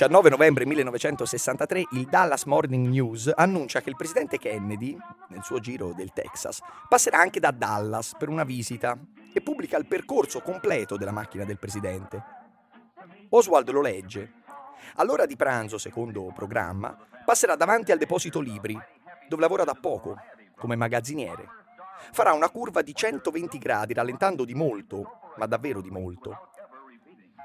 19 0.00 0.30
novembre 0.30 0.64
1963 0.64 1.88
il 1.90 2.06
Dallas 2.06 2.44
Morning 2.44 2.86
News 2.86 3.30
annuncia 3.34 3.82
che 3.82 3.90
il 3.90 3.96
presidente 3.96 4.38
Kennedy, 4.38 4.96
nel 5.28 5.42
suo 5.42 5.58
giro 5.58 5.92
del 5.92 6.14
Texas, 6.14 6.60
passerà 6.88 7.18
anche 7.18 7.38
da 7.38 7.50
Dallas 7.50 8.14
per 8.18 8.30
una 8.30 8.44
visita 8.44 8.96
e 9.30 9.42
pubblica 9.42 9.76
il 9.76 9.84
percorso 9.84 10.40
completo 10.40 10.96
della 10.96 11.10
macchina 11.10 11.44
del 11.44 11.58
presidente. 11.58 12.24
Oswald 13.28 13.68
lo 13.68 13.82
legge. 13.82 14.32
All'ora 14.94 15.26
di 15.26 15.36
pranzo, 15.36 15.76
secondo 15.76 16.32
programma, 16.34 16.96
passerà 17.22 17.54
davanti 17.54 17.92
al 17.92 17.98
deposito 17.98 18.40
libri, 18.40 18.80
dove 19.28 19.42
lavora 19.42 19.64
da 19.64 19.74
poco, 19.74 20.16
come 20.56 20.76
magazziniere. 20.76 21.46
Farà 22.12 22.32
una 22.32 22.48
curva 22.48 22.80
di 22.80 22.94
120 22.94 23.58
gradi, 23.58 23.92
rallentando 23.92 24.46
di 24.46 24.54
molto, 24.54 25.32
ma 25.36 25.44
davvero 25.44 25.82
di 25.82 25.90
molto, 25.90 26.49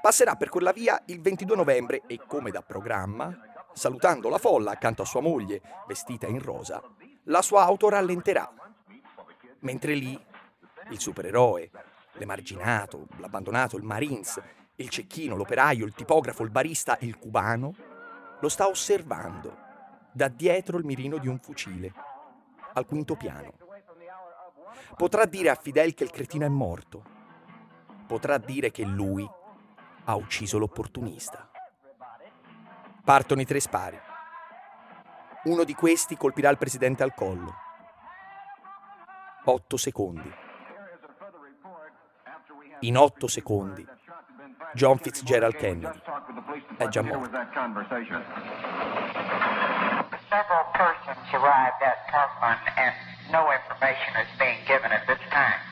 passerà 0.06 0.36
per 0.36 0.50
quella 0.50 0.70
via 0.70 1.02
il 1.06 1.20
22 1.20 1.56
novembre 1.56 2.02
e, 2.06 2.20
come 2.28 2.52
da 2.52 2.62
programma, 2.62 3.36
salutando 3.72 4.28
la 4.28 4.38
folla 4.38 4.70
accanto 4.70 5.02
a 5.02 5.04
sua 5.04 5.20
moglie, 5.20 5.60
vestita 5.88 6.28
in 6.28 6.40
rosa, 6.40 6.80
la 7.24 7.42
sua 7.42 7.64
auto 7.64 7.88
rallenterà. 7.88 8.48
Mentre 9.62 9.94
lì, 9.94 10.16
il 10.90 11.00
supereroe, 11.00 11.72
l'emarginato, 12.12 13.08
l'abbandonato, 13.16 13.76
il 13.76 13.82
Marines, 13.82 14.40
il 14.76 14.88
cecchino, 14.90 15.34
l'operaio, 15.34 15.84
il 15.84 15.92
tipografo, 15.92 16.44
il 16.44 16.50
barista, 16.50 16.96
il 17.00 17.18
cubano, 17.18 17.74
lo 18.38 18.48
sta 18.48 18.68
osservando 18.68 19.56
da 20.12 20.28
dietro 20.28 20.78
il 20.78 20.84
mirino 20.84 21.18
di 21.18 21.26
un 21.26 21.40
fucile, 21.40 21.92
al 22.74 22.86
quinto 22.86 23.16
piano. 23.16 23.54
Potrà 24.94 25.24
dire 25.24 25.50
a 25.50 25.56
Fidel 25.56 25.94
che 25.94 26.04
il 26.04 26.12
cretino 26.12 26.44
è 26.44 26.48
morto. 26.48 27.02
Potrà 28.06 28.38
dire 28.38 28.70
che 28.70 28.84
lui 28.84 29.28
ha 30.06 30.14
ucciso 30.14 30.58
l'opportunista. 30.58 31.48
Partono 33.04 33.40
i 33.40 33.44
tre 33.44 33.60
spari. 33.60 34.00
Uno 35.44 35.64
di 35.64 35.74
questi 35.74 36.16
colpirà 36.16 36.48
il 36.50 36.58
presidente 36.58 37.02
al 37.02 37.14
collo. 37.14 37.54
Otto 39.44 39.76
secondi. 39.76 40.34
In 42.80 42.96
otto 42.96 43.26
secondi, 43.26 43.86
John 44.74 44.98
Fitzgerald 44.98 45.56
Kennedy 45.56 46.00
è 46.76 46.88
già 46.88 47.02
morto. 47.02 47.30
Several 50.28 50.66
persons 50.72 51.32
arrived 51.32 51.82
at 51.82 51.96
Parkland 52.10 52.60
and 52.76 52.94
no 53.30 53.50
information 53.52 54.16
is 54.20 54.28
being 54.38 54.58
given 54.66 54.90
at 54.92 55.06
this 55.06 55.20
time. 55.30 55.65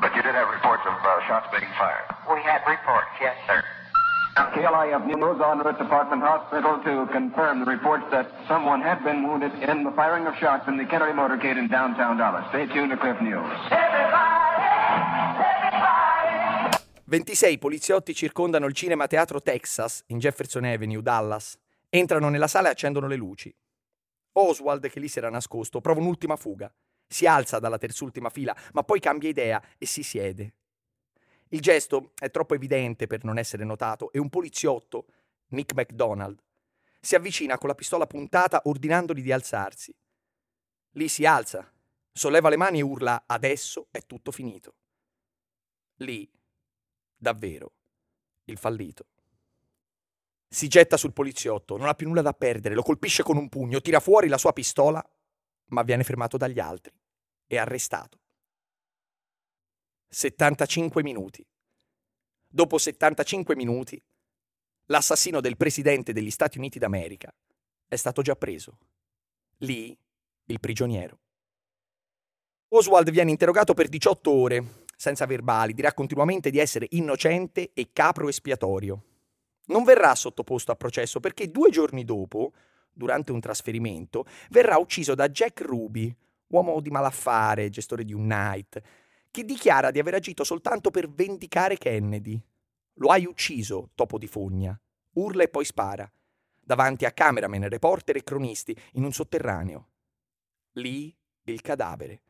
But 0.00 0.14
you 0.14 0.22
did 0.22 0.34
have 0.34 0.48
reports 0.52 0.82
of 0.86 0.94
uh, 0.94 1.26
shots 1.26 1.46
being 1.50 1.70
fired. 1.78 2.06
We 2.28 2.42
had 2.42 2.60
reports, 2.66 3.10
yes, 3.20 3.36
sir. 3.46 3.62
KLIF 4.36 5.06
News 5.06 5.38
route 5.38 5.78
to 5.78 5.84
Parkland 5.86 6.22
Hospital 6.22 6.78
to 6.84 7.10
confirm 7.10 7.64
the 7.64 7.70
reports 7.70 8.04
that 8.10 8.30
someone 8.46 8.82
had 8.82 9.02
been 9.02 9.26
wounded 9.26 9.52
in 9.62 9.82
the 9.82 9.90
firing 9.92 10.26
of 10.26 10.34
shots 10.36 10.68
in 10.68 10.76
the 10.76 10.84
Kennedy 10.84 11.12
motorcade 11.12 11.56
in 11.56 11.68
downtown 11.68 12.18
Dallas. 12.18 12.44
Stay 12.50 12.66
tuned 12.66 12.90
to 12.90 12.98
Cliff 12.98 13.18
News. 13.20 13.48
26 17.08 17.58
poliziotti 17.58 18.14
circondano 18.14 18.66
il 18.66 18.74
cinema 18.74 19.06
Teatro 19.06 19.40
Texas 19.40 20.02
in 20.08 20.18
Jefferson 20.18 20.64
Avenue, 20.64 21.00
Dallas. 21.00 21.56
Entrano 21.88 22.28
nella 22.28 22.48
sala 22.48 22.68
e 22.68 22.72
accendono 22.72 23.06
le 23.06 23.16
luci. 23.16 23.54
Oswald, 24.32 24.90
che 24.90 25.00
lì 25.00 25.08
si 25.08 25.18
era 25.18 25.30
nascosto, 25.30 25.80
prova 25.80 26.00
un'ultima 26.00 26.36
fuga. 26.36 26.70
Si 27.06 27.26
alza 27.26 27.58
dalla 27.58 27.78
terzultima 27.78 28.30
fila, 28.30 28.56
ma 28.72 28.82
poi 28.82 29.00
cambia 29.00 29.28
idea 29.28 29.62
e 29.78 29.86
si 29.86 30.02
siede. 30.02 30.54
Il 31.48 31.60
gesto 31.60 32.12
è 32.18 32.30
troppo 32.30 32.54
evidente 32.54 33.06
per 33.06 33.24
non 33.24 33.38
essere 33.38 33.64
notato 33.64 34.10
e 34.12 34.18
un 34.18 34.28
poliziotto, 34.28 35.06
Nick 35.48 35.74
McDonald, 35.74 36.42
si 37.00 37.14
avvicina 37.14 37.56
con 37.56 37.68
la 37.68 37.76
pistola 37.76 38.06
puntata 38.06 38.62
ordinandogli 38.64 39.22
di 39.22 39.30
alzarsi. 39.30 39.94
Lì 40.92 41.06
si 41.06 41.24
alza, 41.24 41.72
solleva 42.12 42.48
le 42.48 42.56
mani 42.56 42.80
e 42.80 42.82
urla 42.82 43.24
adesso 43.26 43.86
è 43.92 44.00
tutto 44.06 44.32
finito. 44.32 44.74
Lì, 45.98 46.28
davvero, 47.16 47.72
il 48.46 48.58
fallito. 48.58 49.06
Si 50.48 50.66
getta 50.66 50.96
sul 50.96 51.12
poliziotto, 51.12 51.76
non 51.76 51.86
ha 51.86 51.94
più 51.94 52.08
nulla 52.08 52.22
da 52.22 52.32
perdere, 52.32 52.74
lo 52.74 52.82
colpisce 52.82 53.22
con 53.22 53.36
un 53.36 53.48
pugno, 53.48 53.80
tira 53.80 54.00
fuori 54.00 54.26
la 54.26 54.38
sua 54.38 54.52
pistola, 54.52 55.04
ma 55.68 55.82
viene 55.82 56.04
fermato 56.04 56.36
dagli 56.36 56.58
altri 56.58 56.92
e 57.46 57.58
arrestato. 57.58 58.18
75 60.08 61.02
minuti. 61.02 61.44
Dopo 62.48 62.78
75 62.78 63.56
minuti, 63.56 64.00
l'assassino 64.86 65.40
del 65.40 65.56
presidente 65.56 66.12
degli 66.12 66.30
Stati 66.30 66.58
Uniti 66.58 66.78
d'America 66.78 67.34
è 67.88 67.96
stato 67.96 68.22
già 68.22 68.34
preso. 68.34 68.78
Lì, 69.58 69.96
il 70.46 70.60
prigioniero. 70.60 71.18
Oswald 72.68 73.10
viene 73.10 73.30
interrogato 73.30 73.74
per 73.74 73.88
18 73.88 74.30
ore, 74.30 74.84
senza 74.96 75.26
verbali, 75.26 75.74
dirà 75.74 75.92
continuamente 75.92 76.50
di 76.50 76.58
essere 76.58 76.86
innocente 76.90 77.70
e 77.74 77.90
capro 77.92 78.28
espiatorio. 78.28 79.02
Non 79.66 79.84
verrà 79.84 80.14
sottoposto 80.14 80.72
a 80.72 80.76
processo 80.76 81.20
perché 81.20 81.50
due 81.50 81.70
giorni 81.70 82.04
dopo, 82.04 82.52
durante 82.96 83.30
un 83.30 83.40
trasferimento, 83.40 84.24
verrà 84.50 84.78
ucciso 84.78 85.14
da 85.14 85.28
Jack 85.28 85.60
Ruby, 85.60 86.14
uomo 86.48 86.80
di 86.80 86.90
malaffare, 86.90 87.68
gestore 87.68 88.04
di 88.04 88.14
un 88.14 88.26
night, 88.26 88.80
che 89.30 89.44
dichiara 89.44 89.90
di 89.90 89.98
aver 89.98 90.14
agito 90.14 90.44
soltanto 90.44 90.90
per 90.90 91.10
vendicare 91.10 91.76
Kennedy. 91.76 92.40
Lo 92.94 93.08
hai 93.08 93.26
ucciso, 93.26 93.90
topo 93.94 94.16
di 94.16 94.26
fogna. 94.26 94.78
Urla 95.12 95.42
e 95.42 95.48
poi 95.48 95.66
spara. 95.66 96.10
Davanti 96.58 97.04
a 97.04 97.12
cameraman, 97.12 97.68
reporter 97.68 98.16
e 98.16 98.24
cronisti, 98.24 98.74
in 98.92 99.04
un 99.04 99.12
sotterraneo. 99.12 99.88
Lì 100.72 101.14
il 101.44 101.60
cadavere. 101.60 102.22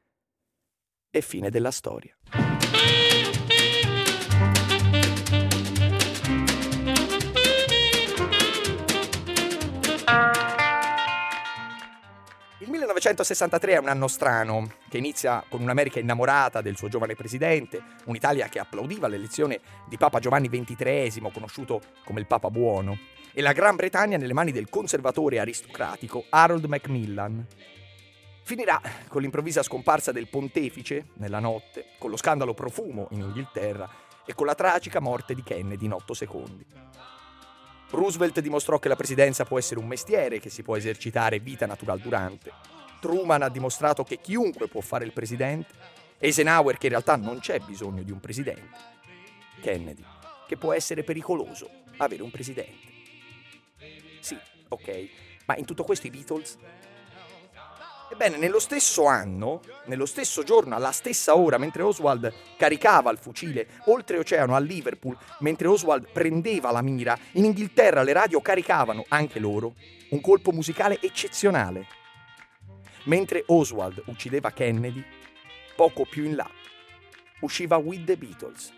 E 1.10 1.22
fine 1.22 1.48
della 1.48 1.70
storia. 1.70 2.16
1963 12.96 13.74
è 13.74 13.78
un 13.78 13.88
anno 13.88 14.08
strano, 14.08 14.70
che 14.88 14.96
inizia 14.96 15.44
con 15.50 15.60
un'America 15.60 16.00
innamorata 16.00 16.62
del 16.62 16.78
suo 16.78 16.88
giovane 16.88 17.14
presidente, 17.14 17.82
un'Italia 18.06 18.48
che 18.48 18.58
applaudiva 18.58 19.06
l'elezione 19.06 19.60
di 19.86 19.98
Papa 19.98 20.18
Giovanni 20.18 20.48
XXIII, 20.48 21.30
conosciuto 21.30 21.82
come 22.06 22.20
il 22.20 22.26
Papa 22.26 22.48
Buono, 22.48 22.96
e 23.34 23.42
la 23.42 23.52
Gran 23.52 23.76
Bretagna 23.76 24.16
nelle 24.16 24.32
mani 24.32 24.50
del 24.50 24.70
conservatore 24.70 25.38
aristocratico 25.38 26.24
Harold 26.30 26.64
Macmillan. 26.64 27.46
Finirà 28.42 28.80
con 29.08 29.20
l'improvvisa 29.20 29.62
scomparsa 29.62 30.10
del 30.10 30.28
pontefice 30.28 31.08
nella 31.16 31.38
notte, 31.38 31.88
con 31.98 32.08
lo 32.08 32.16
scandalo 32.16 32.54
profumo 32.54 33.08
in 33.10 33.20
Inghilterra 33.20 33.86
e 34.24 34.34
con 34.34 34.46
la 34.46 34.54
tragica 34.54 35.00
morte 35.00 35.34
di 35.34 35.42
Kennedy 35.42 35.84
in 35.84 35.92
otto 35.92 36.14
secondi. 36.14 36.64
Roosevelt 37.90 38.40
dimostrò 38.40 38.78
che 38.78 38.88
la 38.88 38.96
presidenza 38.96 39.44
può 39.44 39.58
essere 39.58 39.80
un 39.80 39.86
mestiere 39.86 40.40
che 40.40 40.48
si 40.48 40.62
può 40.62 40.76
esercitare 40.76 41.40
vita 41.40 41.66
natural 41.66 42.00
durante. 42.00 42.52
Truman 43.00 43.42
ha 43.42 43.48
dimostrato 43.48 44.04
che 44.04 44.20
chiunque 44.20 44.68
può 44.68 44.80
fare 44.80 45.04
il 45.04 45.12
presidente. 45.12 45.94
Eisenhower 46.18 46.78
che 46.78 46.86
in 46.86 46.92
realtà 46.92 47.16
non 47.16 47.38
c'è 47.40 47.58
bisogno 47.60 48.02
di 48.02 48.10
un 48.10 48.20
presidente. 48.20 48.94
Kennedy 49.60 50.04
che 50.46 50.56
può 50.56 50.72
essere 50.72 51.02
pericoloso 51.02 51.68
avere 51.96 52.22
un 52.22 52.30
presidente. 52.30 52.94
Sì, 54.20 54.38
ok, 54.68 55.08
ma 55.46 55.56
in 55.56 55.64
tutto 55.64 55.84
questo 55.84 56.06
i 56.06 56.10
Beatles 56.10 56.58
Ebbene, 58.08 58.36
nello 58.36 58.60
stesso 58.60 59.06
anno, 59.06 59.60
nello 59.86 60.06
stesso 60.06 60.44
giorno, 60.44 60.76
alla 60.76 60.92
stessa 60.92 61.36
ora, 61.36 61.58
mentre 61.58 61.82
Oswald 61.82 62.32
caricava 62.56 63.10
il 63.10 63.18
fucile 63.18 63.66
oltreoceano 63.86 64.54
a 64.54 64.60
Liverpool, 64.60 65.18
mentre 65.40 65.66
Oswald 65.66 66.06
prendeva 66.12 66.70
la 66.70 66.82
mira, 66.82 67.18
in 67.32 67.46
Inghilterra 67.46 68.04
le 68.04 68.12
radio 68.12 68.40
caricavano, 68.40 69.04
anche 69.08 69.40
loro, 69.40 69.74
un 70.10 70.20
colpo 70.20 70.52
musicale 70.52 71.00
eccezionale. 71.00 71.86
Mentre 73.06 73.44
Oswald 73.46 74.02
uccideva 74.06 74.50
Kennedy, 74.50 75.04
poco 75.76 76.04
più 76.04 76.24
in 76.24 76.34
là, 76.34 76.50
usciva 77.40 77.76
With 77.76 78.04
the 78.04 78.16
Beatles. 78.16 78.72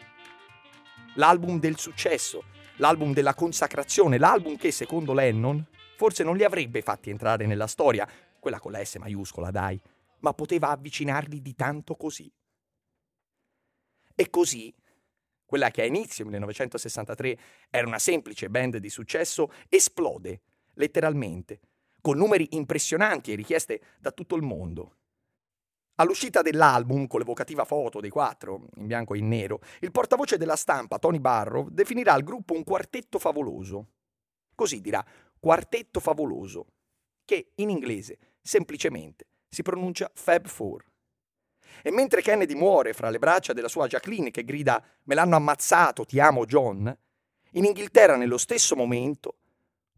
L'album 1.15 1.59
del 1.59 1.79
successo, 1.79 2.45
l'album 2.77 3.15
della 3.15 3.33
consacrazione, 3.33 4.19
l'album 4.19 4.59
che, 4.59 4.71
secondo 4.71 5.15
Lennon, 5.15 5.67
forse 5.97 6.25
non 6.25 6.37
li 6.37 6.45
avrebbe 6.45 6.83
fatti 6.83 7.09
entrare 7.09 7.47
nella 7.47 7.67
storia, 7.67 8.07
quella 8.39 8.61
con 8.61 8.73
la 8.73 8.85
S 8.85 8.97
maiuscola, 8.97 9.51
dai, 9.51 9.81
ma 10.21 10.35
poteva 10.35 10.69
avvicinarli 10.69 11.41
di 11.41 11.55
tanto 11.55 11.97
così. 11.97 12.31
E 14.15 14.29
così, 14.29 14.75
quella 15.47 15.71
che 15.71 15.81
a 15.81 15.87
inizio 15.87 16.27
1963 16.27 17.39
era 17.71 17.87
una 17.87 17.99
semplice 17.99 18.51
band 18.51 18.77
di 18.77 18.91
successo, 18.91 19.51
esplode, 19.71 20.43
letteralmente, 20.75 21.61
con 22.01 22.17
numeri 22.17 22.49
impressionanti 22.53 23.33
e 23.33 23.37
richieste 23.37 23.81
da 23.99 24.13
tutto 24.13 24.37
il 24.37 24.43
mondo. 24.43 24.97
All'uscita 26.01 26.43
dell'album, 26.43 27.09
con 27.09 27.19
l'evocativa 27.19 27.65
foto 27.65 28.01
dei 28.01 28.11
quattro, 28.11 28.69
in 28.77 28.87
bianco 28.87 29.15
e 29.15 29.19
in 29.19 29.27
nero, 29.27 29.61
il 29.81 29.91
portavoce 29.91 30.37
della 30.37 30.55
stampa, 30.55 30.99
Tony 30.99 31.19
Barrow, 31.19 31.69
definirà 31.69 32.15
il 32.15 32.23
gruppo 32.23 32.55
un 32.55 32.63
quartetto 32.63 33.19
favoloso. 33.19 33.89
Così 34.55 34.81
dirà, 34.81 35.05
quartetto 35.41 35.99
favoloso, 35.99 36.67
che 37.25 37.51
in 37.57 37.71
inglese 37.71 38.19
semplicemente 38.41 39.27
si 39.49 39.63
pronuncia 39.63 40.09
Fab 40.15 40.47
Four. 40.47 40.85
E 41.83 41.91
mentre 41.91 42.23
Kennedy 42.23 42.55
muore 42.55 42.93
fra 42.93 43.11
le 43.11 43.19
braccia 43.19 43.53
della 43.53 43.69
sua 43.69 43.89
Jacqueline 43.89 44.31
che 44.31 44.45
grida 44.45 44.83
Me 45.05 45.15
l'hanno 45.17 45.37
ammazzato, 45.37 46.05
ti 46.05 46.21
amo 46.21 46.47
John, 46.47 46.97
in 47.53 47.65
Inghilterra 47.65 48.17
nello 48.17 48.39
stesso 48.39 48.77
momento, 48.77 49.39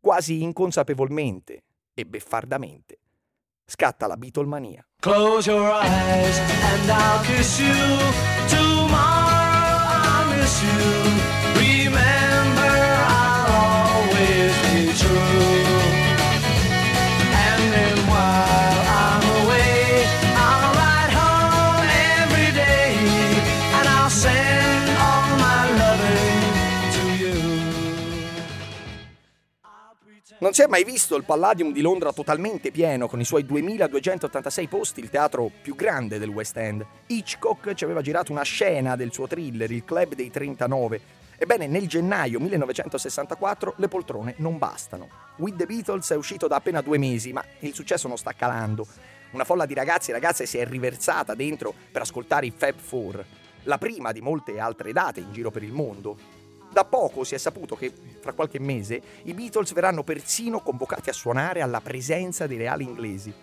quasi 0.00 0.42
inconsapevolmente 0.42 1.64
e 2.00 2.06
beffardamente, 2.06 2.98
scatta 3.64 4.06
la 4.06 4.16
Beatlemania. 4.16 4.84
Close 5.00 5.50
your 5.50 5.70
eyes 5.70 6.38
and 6.38 6.90
I'll 6.90 7.24
kiss 7.24 7.60
you. 7.60 8.29
Non 30.50 30.58
si 30.58 30.64
è 30.64 30.68
mai 30.68 30.82
visto 30.82 31.14
il 31.14 31.22
Palladium 31.22 31.72
di 31.72 31.80
Londra 31.80 32.12
totalmente 32.12 32.72
pieno, 32.72 33.06
con 33.06 33.20
i 33.20 33.24
suoi 33.24 33.46
2286 33.46 34.66
posti, 34.66 34.98
il 34.98 35.08
teatro 35.08 35.48
più 35.62 35.76
grande 35.76 36.18
del 36.18 36.28
West 36.28 36.56
End. 36.56 36.84
Hitchcock 37.06 37.72
ci 37.74 37.84
aveva 37.84 38.00
girato 38.00 38.32
una 38.32 38.42
scena 38.42 38.96
del 38.96 39.12
suo 39.12 39.28
thriller, 39.28 39.70
Il 39.70 39.84
Club 39.84 40.14
dei 40.14 40.28
39. 40.28 41.00
Ebbene, 41.38 41.68
nel 41.68 41.86
gennaio 41.86 42.40
1964 42.40 43.74
le 43.76 43.86
poltrone 43.86 44.34
non 44.38 44.58
bastano. 44.58 45.08
With 45.36 45.54
the 45.54 45.66
Beatles 45.66 46.10
è 46.10 46.16
uscito 46.16 46.48
da 46.48 46.56
appena 46.56 46.80
due 46.80 46.98
mesi, 46.98 47.32
ma 47.32 47.44
il 47.60 47.72
successo 47.72 48.08
non 48.08 48.18
sta 48.18 48.32
calando. 48.32 48.84
Una 49.30 49.44
folla 49.44 49.66
di 49.66 49.74
ragazzi 49.74 50.10
e 50.10 50.14
ragazze 50.14 50.46
si 50.46 50.58
è 50.58 50.66
riversata 50.66 51.36
dentro 51.36 51.72
per 51.92 52.02
ascoltare 52.02 52.46
i 52.46 52.52
Fab 52.56 52.76
Four, 52.76 53.24
la 53.62 53.78
prima 53.78 54.10
di 54.10 54.20
molte 54.20 54.58
altre 54.58 54.92
date 54.92 55.20
in 55.20 55.32
giro 55.32 55.52
per 55.52 55.62
il 55.62 55.72
mondo. 55.72 56.39
Da 56.72 56.84
poco 56.84 57.24
si 57.24 57.34
è 57.34 57.38
saputo 57.38 57.74
che, 57.74 57.92
fra 58.20 58.32
qualche 58.32 58.60
mese, 58.60 59.02
i 59.24 59.34
Beatles 59.34 59.72
verranno 59.72 60.04
persino 60.04 60.60
convocati 60.60 61.10
a 61.10 61.12
suonare 61.12 61.62
alla 61.62 61.80
presenza 61.80 62.46
dei 62.46 62.58
reali 62.58 62.84
inglesi. 62.84 63.34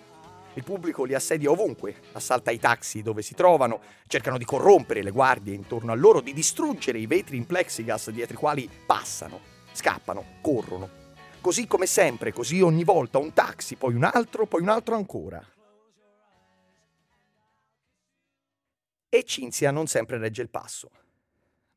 Il 0.54 0.63
pubblico 0.63 1.04
li 1.04 1.13
assedia 1.13 1.52
ovunque, 1.52 1.96
assalta 2.13 2.52
i 2.52 2.58
taxi 2.58 3.04
dove 3.04 3.22
si 3.22 3.36
trovano, 3.36 3.82
cercano 4.08 4.38
di 4.38 4.46
corrompere 4.46 5.04
le 5.04 5.12
guardie 5.12 5.54
intorno 5.54 5.92
a 5.92 5.96
loro, 5.96 6.22
di 6.22 6.34
distruggere 6.34 7.00
i 7.00 7.06
vetri 7.06 7.36
in 7.36 7.46
plexigas 7.46 8.10
dietro 8.12 8.36
i 8.36 8.40
quali 8.40 8.70
passano, 8.86 9.42
scappano, 9.74 10.24
corrono. 10.42 10.90
Così 11.42 11.68
come 11.68 11.86
sempre, 11.86 12.32
così 12.32 12.62
ogni 12.62 12.86
volta, 12.86 13.18
un 13.18 13.34
taxi, 13.34 13.76
poi 13.76 13.94
un 13.94 14.06
altro, 14.06 14.46
poi 14.46 14.62
un 14.62 14.70
altro 14.70 14.96
ancora. 14.96 15.46
E 19.10 19.24
Cinzia 19.26 19.70
non 19.72 19.86
sempre 19.88 20.18
regge 20.18 20.42
il 20.42 20.50
passo 20.50 20.90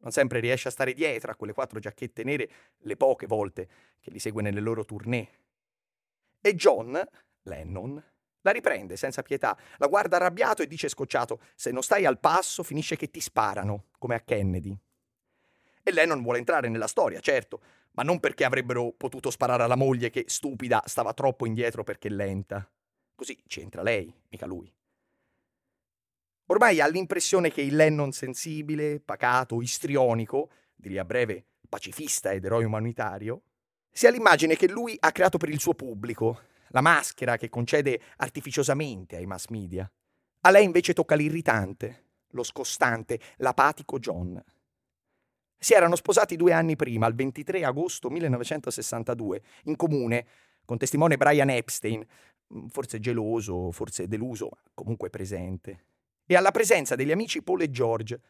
non 0.00 0.12
sempre 0.12 0.40
riesce 0.40 0.68
a 0.68 0.70
stare 0.70 0.92
dietro 0.92 1.30
a 1.30 1.34
quelle 1.34 1.52
quattro 1.52 1.78
giacchette 1.78 2.24
nere 2.24 2.50
le 2.78 2.96
poche 2.96 3.26
volte 3.26 3.68
che 4.00 4.10
li 4.10 4.18
segue 4.18 4.42
nelle 4.42 4.60
loro 4.60 4.84
tournée. 4.84 5.28
E 6.40 6.54
John, 6.54 7.00
Lennon, 7.42 8.02
La 8.42 8.52
riprende 8.52 8.96
senza 8.96 9.20
pietà, 9.22 9.56
la 9.76 9.86
guarda 9.86 10.16
arrabbiato 10.16 10.62
e 10.62 10.66
dice 10.66 10.88
scocciato: 10.88 11.40
Se 11.54 11.70
non 11.70 11.82
stai 11.82 12.06
al 12.06 12.18
passo, 12.18 12.62
finisce 12.62 12.96
che 12.96 13.10
ti 13.10 13.20
sparano, 13.20 13.88
come 13.98 14.14
a 14.14 14.20
Kennedy. 14.20 14.74
E 15.82 15.92
lei 15.92 16.06
non 16.06 16.22
vuole 16.22 16.38
entrare 16.38 16.68
nella 16.68 16.86
storia, 16.86 17.20
certo, 17.20 17.60
ma 17.92 18.02
non 18.02 18.18
perché 18.18 18.44
avrebbero 18.44 18.92
potuto 18.92 19.30
sparare 19.30 19.62
alla 19.62 19.76
moglie 19.76 20.08
che, 20.08 20.24
stupida, 20.26 20.82
stava 20.86 21.12
troppo 21.12 21.44
indietro 21.46 21.84
perché 21.84 22.08
lenta. 22.08 22.66
Così 23.14 23.38
c'entra 23.46 23.82
lei, 23.82 24.10
mica 24.30 24.46
lui. 24.46 24.72
Ormai 26.50 26.80
ha 26.80 26.88
l'impressione 26.88 27.52
che 27.52 27.62
il 27.62 27.76
Lennon 27.76 28.10
sensibile, 28.10 28.98
pacato, 28.98 29.62
istrionico, 29.62 30.50
di 30.74 30.88
lì 30.88 30.98
a 30.98 31.04
breve 31.04 31.44
pacifista 31.68 32.32
ed 32.32 32.44
eroe 32.44 32.64
umanitario, 32.64 33.42
sia 33.88 34.10
l'immagine 34.10 34.56
che 34.56 34.68
lui 34.68 34.96
ha 34.98 35.12
creato 35.12 35.38
per 35.38 35.48
il 35.48 35.60
suo 35.60 35.74
pubblico, 35.74 36.40
la 36.70 36.80
maschera 36.80 37.36
che 37.36 37.48
concede 37.48 38.00
artificiosamente 38.16 39.14
ai 39.14 39.26
mass 39.26 39.46
media. 39.46 39.88
A 40.40 40.50
lei 40.50 40.64
invece 40.64 40.92
tocca 40.92 41.14
l'irritante, 41.14 42.06
lo 42.30 42.42
scostante, 42.42 43.20
l'apatico 43.36 44.00
John. 44.00 44.42
Si 45.56 45.72
erano 45.72 45.94
sposati 45.94 46.34
due 46.34 46.52
anni 46.52 46.74
prima, 46.74 47.06
il 47.06 47.14
23 47.14 47.62
agosto 47.62 48.10
1962, 48.10 49.42
in 49.64 49.76
comune, 49.76 50.26
con 50.64 50.78
testimone 50.78 51.16
Brian 51.16 51.50
Epstein, 51.50 52.04
forse 52.70 52.98
geloso, 52.98 53.70
forse 53.70 54.08
deluso, 54.08 54.48
ma 54.50 54.60
comunque 54.74 55.10
presente. 55.10 55.84
E 56.30 56.36
alla 56.36 56.52
presenza 56.52 56.94
degli 56.94 57.10
amici 57.10 57.42
Paul 57.42 57.62
e 57.62 57.70
George. 57.70 58.20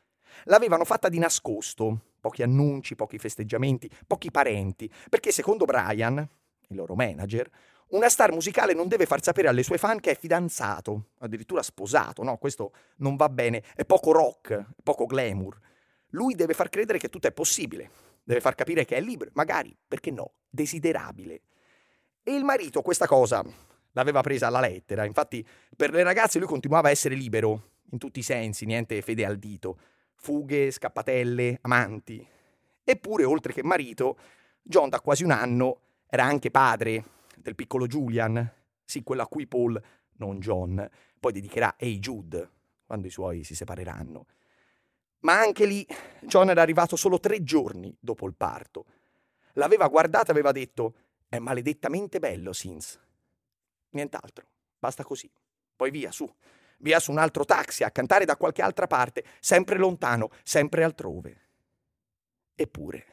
L'avevano 0.45 0.87
fatta 0.87 1.11
di 1.11 1.19
nascosto, 1.19 2.15
pochi 2.19 2.43
annunci, 2.43 2.95
pochi 2.95 3.19
festeggiamenti, 3.19 3.91
pochi 4.07 4.31
parenti, 4.31 4.91
perché 5.11 5.31
secondo 5.33 5.67
Brian, 5.67 6.17
il 6.69 6.77
loro 6.77 6.95
manager, 6.95 7.47
una 7.89 8.09
star 8.09 8.33
musicale 8.33 8.73
non 8.73 8.89
deve 8.89 9.05
far 9.05 9.23
sapere 9.23 9.49
alle 9.49 9.63
sue 9.63 9.77
fan 9.77 10.01
che 10.01 10.13
è 10.13 10.17
fidanzato, 10.17 11.09
addirittura 11.19 11.63
sposato, 11.63 12.23
no? 12.23 12.39
Questo 12.39 12.73
non 13.01 13.17
va 13.17 13.29
bene, 13.29 13.63
è 13.75 13.85
poco 13.85 14.13
rock, 14.13 14.55
è 14.55 14.65
poco 14.83 15.05
glamour. 15.05 15.59
Lui 16.13 16.35
deve 16.35 16.55
far 16.55 16.71
credere 16.71 16.97
che 16.97 17.11
tutto 17.11 17.27
è 17.27 17.33
possibile, 17.33 17.91
deve 18.25 18.41
far 18.41 18.55
capire 18.55 18.87
che 18.87 18.97
è 18.97 19.01
libero, 19.03 19.31
magari, 19.35 19.77
perché 19.87 20.11
no, 20.11 20.37
desiderabile. 20.49 21.43
E 22.23 22.35
il 22.35 22.45
marito 22.45 22.81
questa 22.81 23.07
cosa 23.07 23.45
l'aveva 23.93 24.23
presa 24.23 24.47
alla 24.47 24.61
lettera, 24.61 25.05
infatti 25.05 25.47
per 25.77 25.91
le 25.91 26.03
ragazze 26.03 26.39
lui 26.39 26.49
continuava 26.49 26.89
a 26.89 26.93
essere 26.93 27.15
libero, 27.15 27.70
in 27.91 27.99
tutti 27.99 28.21
i 28.21 28.25
sensi, 28.25 28.65
niente 28.65 29.01
fede 29.03 29.25
al 29.25 29.37
dito. 29.37 29.79
Fughe, 30.15 30.71
scappatelle, 30.71 31.59
amanti. 31.63 32.27
Eppure, 32.83 33.25
oltre 33.25 33.53
che 33.53 33.63
marito, 33.63 34.19
John 34.63 34.89
da 34.89 35.01
quasi 35.01 35.25
un 35.25 35.31
anno 35.31 35.81
era 36.09 36.25
anche 36.25 36.51
padre 36.51 37.05
del 37.37 37.55
piccolo 37.55 37.87
Julian, 37.87 38.53
sì, 38.85 39.03
quello 39.03 39.23
a 39.23 39.29
cui 39.29 39.47
Paul, 39.47 39.81
non 40.15 40.41
John, 40.41 40.89
poi 41.19 41.33
dedicherà 41.33 41.77
Hey 41.79 41.99
Jude, 41.99 42.51
quando 42.85 43.07
i 43.07 43.11
suoi 43.11 43.45
si 43.45 43.55
separeranno. 43.55 44.27
Ma 45.21 45.39
anche 45.39 45.67
lì 45.67 45.87
John 46.23 46.51
era 46.51 46.63
arrivato 46.63 46.97
solo 46.97 47.21
tre 47.21 47.43
giorni 47.43 47.95
dopo 48.01 48.27
il 48.27 48.35
parto. 48.35 48.87
L'aveva 49.55 49.89
guardata 49.89 50.29
e 50.29 50.31
aveva 50.33 50.53
detto: 50.53 50.95
È 51.29 51.39
maledettamente 51.39 52.19
bello, 52.19 52.53
Sins. 52.53 52.99
Nient'altro, 53.91 54.47
basta 54.79 55.05
così. 55.05 55.31
Poi 55.77 55.91
via, 55.91 56.11
su, 56.11 56.31
via 56.81 56.99
su 57.01 57.11
un 57.11 57.19
altro 57.19 57.45
taxi 57.45 57.85
a 57.85 57.91
cantare 57.91 58.25
da 58.25 58.37
qualche 58.37 58.63
altra 58.63 58.87
parte, 58.87 59.25
sempre 59.41 59.79
lontano, 59.79 60.31
sempre 60.43 60.85
altrove. 60.85 61.49
Eppure, 62.55 63.07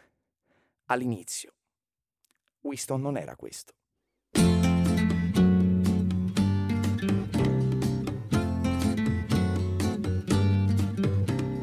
all'inizio, 0.86 1.54
Winston 2.62 3.02
non 3.02 3.18
era 3.18 3.36
questo. 3.36 3.74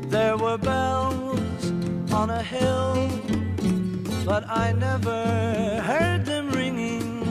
There 0.09 0.37
were 0.37 0.57
bells 0.59 1.73
on 2.13 2.31
a 2.31 2.41
hill, 2.41 3.09
but 4.25 4.45
I 4.47 4.73
never 4.73 5.81
heard 5.83 6.25
them 6.25 6.51
ringing. 6.53 7.25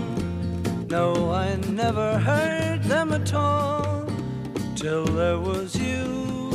No, 0.89 1.31
I 1.31 1.55
never 1.55 2.19
heard 2.19 2.83
them 2.83 3.13
at 3.13 3.33
all 3.33 3.83
till 4.75 5.03
there 5.15 5.38
was 5.38 5.75
you. 5.75 6.49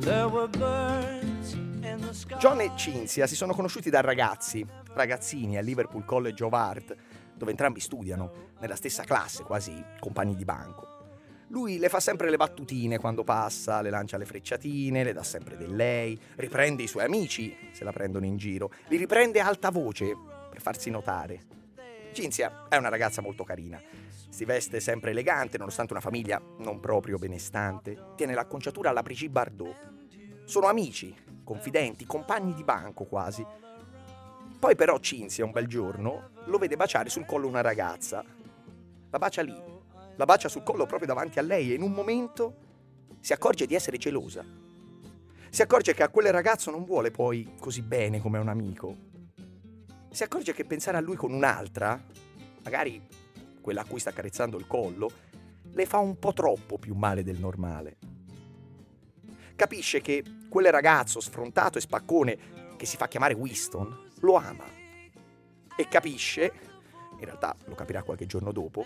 There 0.00 0.28
were 0.28 0.48
birds 0.48 1.52
in 1.52 1.98
the 2.00 2.12
sky. 2.12 2.38
John 2.38 2.60
e 2.60 2.72
Cinzia 2.76 3.26
si 3.26 3.36
sono 3.36 3.54
conosciuti 3.54 3.90
da 3.90 4.00
ragazzi, 4.00 4.66
ragazzini 4.94 5.56
al 5.56 5.64
Liverpool 5.64 6.04
College 6.04 6.42
of 6.44 6.52
Art, 6.52 6.96
dove 7.34 7.50
entrambi 7.50 7.80
studiano, 7.80 8.50
nella 8.60 8.76
stessa 8.76 9.04
classe, 9.04 9.42
quasi 9.44 9.84
compagni 10.00 10.34
di 10.34 10.44
banco. 10.44 10.90
Lui 11.48 11.78
le 11.78 11.90
fa 11.90 12.00
sempre 12.00 12.30
le 12.30 12.38
battutine 12.38 12.98
quando 12.98 13.24
passa, 13.24 13.82
le 13.82 13.90
lancia 13.90 14.16
le 14.16 14.24
frecciatine, 14.24 15.04
le 15.04 15.12
dà 15.12 15.22
sempre 15.22 15.58
del 15.58 15.74
lei, 15.74 16.18
riprende 16.36 16.82
i 16.82 16.88
suoi 16.88 17.04
amici 17.04 17.54
se 17.72 17.84
la 17.84 17.92
prendono 17.92 18.24
in 18.24 18.38
giro, 18.38 18.72
li 18.88 18.96
riprende 18.96 19.40
a 19.40 19.46
alta 19.46 19.70
voce 19.70 20.16
per 20.48 20.62
farsi 20.62 20.88
notare. 20.88 21.40
Cinzia 22.12 22.66
è 22.68 22.76
una 22.76 22.88
ragazza 22.88 23.20
molto 23.20 23.44
carina, 23.44 23.80
si 24.32 24.46
veste 24.46 24.80
sempre 24.80 25.10
elegante 25.10 25.58
nonostante 25.58 25.92
una 25.92 26.00
famiglia 26.00 26.40
non 26.60 26.80
proprio 26.80 27.18
benestante, 27.18 28.14
tiene 28.16 28.32
l'acconciatura 28.32 28.88
alla 28.88 29.02
Brigitte 29.02 29.30
Bardot. 29.30 29.92
Sono 30.44 30.68
amici, 30.68 31.14
confidenti, 31.44 32.06
compagni 32.06 32.54
di 32.54 32.64
banco 32.64 33.04
quasi. 33.04 33.44
Poi 34.58 34.74
però 34.74 34.98
Cinzia 35.00 35.44
un 35.44 35.50
bel 35.50 35.66
giorno 35.66 36.30
lo 36.46 36.56
vede 36.56 36.76
baciare 36.76 37.10
sul 37.10 37.26
collo 37.26 37.46
una 37.46 37.60
ragazza. 37.60 38.24
La 39.10 39.18
bacia 39.18 39.42
lì, 39.42 39.54
la 40.16 40.24
bacia 40.24 40.48
sul 40.48 40.62
collo 40.62 40.86
proprio 40.86 41.08
davanti 41.08 41.38
a 41.38 41.42
lei 41.42 41.70
e 41.70 41.74
in 41.74 41.82
un 41.82 41.92
momento 41.92 42.54
si 43.20 43.34
accorge 43.34 43.66
di 43.66 43.74
essere 43.74 43.98
gelosa. 43.98 44.42
Si 45.50 45.60
accorge 45.60 45.92
che 45.92 46.04
a 46.04 46.08
quel 46.08 46.32
ragazzo 46.32 46.70
non 46.70 46.86
vuole 46.86 47.10
poi 47.10 47.56
così 47.60 47.82
bene 47.82 48.18
come 48.18 48.38
a 48.38 48.40
un 48.40 48.48
amico. 48.48 48.96
Si 50.10 50.22
accorge 50.22 50.54
che 50.54 50.64
pensare 50.64 50.96
a 50.96 51.00
lui 51.02 51.16
con 51.16 51.34
un'altra, 51.34 52.02
magari 52.62 53.20
quella 53.62 53.80
a 53.80 53.84
cui 53.86 54.00
sta 54.00 54.12
carezzando 54.12 54.58
il 54.58 54.66
collo, 54.66 55.10
le 55.72 55.86
fa 55.86 55.98
un 55.98 56.18
po' 56.18 56.34
troppo 56.34 56.76
più 56.76 56.94
male 56.94 57.22
del 57.22 57.38
normale. 57.38 57.96
Capisce 59.56 60.02
che 60.02 60.22
quel 60.50 60.70
ragazzo 60.70 61.20
sfrontato 61.20 61.78
e 61.78 61.80
spaccone 61.80 62.38
che 62.76 62.84
si 62.84 62.98
fa 62.98 63.08
chiamare 63.08 63.32
Winston 63.32 64.10
lo 64.20 64.34
ama. 64.34 64.64
E 65.74 65.88
capisce, 65.88 66.52
in 67.18 67.24
realtà 67.24 67.56
lo 67.64 67.74
capirà 67.74 68.02
qualche 68.02 68.26
giorno 68.26 68.52
dopo, 68.52 68.84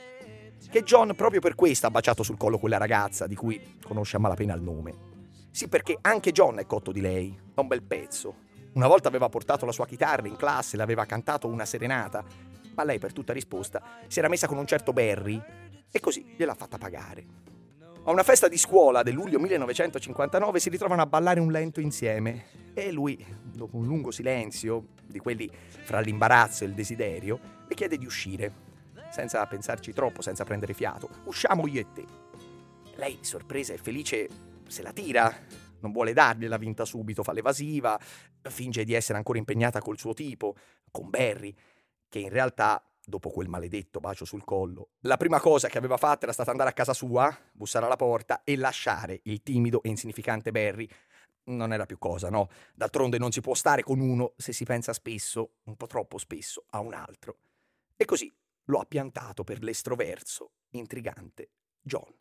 che 0.71 0.83
John 0.83 1.15
proprio 1.17 1.41
per 1.41 1.55
questo 1.55 1.87
ha 1.87 1.91
baciato 1.91 2.23
sul 2.23 2.37
collo 2.37 2.59
quella 2.59 2.77
ragazza 2.77 3.27
di 3.27 3.35
cui 3.35 3.79
conosce 3.83 4.17
a 4.17 4.21
malapena 4.21 4.55
il 4.55 4.63
nome. 4.63 5.15
Sì, 5.51 5.69
perché 5.69 5.97
anche 6.01 6.33
John 6.33 6.59
è 6.59 6.67
cotto 6.67 6.93
di 6.93 7.01
lei, 7.01 7.37
da 7.55 7.63
un 7.63 7.69
bel 7.69 7.83
pezzo. 7.83 8.45
Una 8.75 8.89
volta 8.89 9.09
aveva 9.09 9.29
portato 9.31 9.65
la 9.65 9.73
sua 9.73 9.87
chitarra 9.87 10.29
in 10.29 10.37
classe, 10.37 10.77
le 10.77 10.83
aveva 10.83 11.07
cantato 11.07 11.47
una 11.47 11.65
serenata, 11.65 12.23
ma 12.77 12.85
lei 12.85 12.99
per 12.99 13.13
tutta 13.13 13.33
risposta 13.33 13.83
si 14.07 14.19
era 14.21 14.29
messa 14.29 14.47
con 14.47 14.59
un 14.59 14.67
certo 14.67 14.93
Barry 14.93 15.43
e 15.91 15.99
così 15.99 16.35
gliel'ha 16.37 16.55
fatta 16.55 16.79
pagare. 16.79 17.45
A 18.05 18.13
una 18.13 18.23
festa 18.23 18.47
di 18.47 18.57
scuola 18.57 19.03
del 19.03 19.15
luglio 19.15 19.41
1959 19.41 20.61
si 20.61 20.69
ritrovano 20.69 21.03
a 21.03 21.07
ballare 21.07 21.41
un 21.41 21.51
lento 21.51 21.81
insieme 21.81 22.45
e 22.73 22.93
lui, 22.93 23.25
dopo 23.43 23.79
un 23.79 23.87
lungo 23.87 24.13
silenzio, 24.13 24.89
di 25.05 25.19
quelli 25.19 25.51
fra 25.51 25.99
l'imbarazzo 25.99 26.63
e 26.63 26.69
il 26.69 26.75
desiderio, 26.75 27.41
le 27.67 27.75
chiede 27.75 27.97
di 27.97 28.07
uscire, 28.07 28.53
senza 29.11 29.45
pensarci 29.47 29.93
troppo, 29.93 30.23
senza 30.23 30.45
prendere 30.45 30.75
fiato. 30.75 31.09
Usciamo 31.25 31.67
io 31.67 31.81
e 31.81 31.87
te. 31.93 32.05
Lei, 32.95 33.19
sorpresa 33.23 33.73
e 33.73 33.79
felice, 33.79 34.29
se 34.69 34.83
la 34.83 34.93
tira, 34.93 35.35
non 35.81 35.91
vuole 35.91 36.13
dargliela 36.13 36.59
vinta 36.59 36.85
subito, 36.85 37.23
fa 37.23 37.33
l'evasiva, 37.33 37.99
finge 38.43 38.85
di 38.85 38.93
essere 38.93 39.19
ancora 39.19 39.39
impegnata 39.39 39.81
col 39.81 39.99
suo 39.99 40.15
tipo, 40.15 40.55
con 40.93 41.11
Barry, 41.11 41.55
che 42.09 42.19
in 42.19 42.29
realtà, 42.29 42.83
dopo 43.05 43.31
quel 43.31 43.49
maledetto 43.49 44.01
bacio 44.01 44.25
sul 44.25 44.45
collo, 44.45 44.91
la 45.01 45.17
prima 45.17 45.41
cosa 45.41 45.69
che 45.69 45.79
aveva 45.79 45.97
fatto 45.97 46.25
era 46.25 46.33
stata 46.33 46.51
andare 46.51 46.71
a 46.71 46.73
casa 46.73 46.93
sua, 46.93 47.37
bussare 47.53 47.85
alla 47.87 47.97
porta 47.97 48.43
e 48.45 48.57
lasciare 48.57 49.21
il 49.25 49.43
timido 49.43 49.83
e 49.83 49.89
insignificante 49.89 50.51
Barry. 50.51 50.89
Non 51.45 51.73
era 51.73 51.87
più 51.87 51.99
cosa, 51.99 52.29
no? 52.29 52.49
D'altronde 52.75 53.19
non 53.19 53.31
si 53.31 53.41
può 53.41 53.55
stare 53.55 53.83
con 53.83 54.01
uno 54.01 54.33
se 54.37 54.53
si 54.53 54.65
pensa 54.65 54.93
spesso, 54.93 55.59
un 55.65 55.77
po' 55.77 55.87
troppo 55.87 56.19
spesso, 56.19 56.65
a 56.71 56.81
un 56.81 56.93
altro. 56.93 57.39
E 57.97 58.05
così 58.05 58.35
lo 58.65 58.81
ha 58.81 58.85
piantato 58.85 59.45
per 59.45 59.63
l'estroverso, 59.63 60.51
intrigante 60.71 61.51
John. 61.81 62.13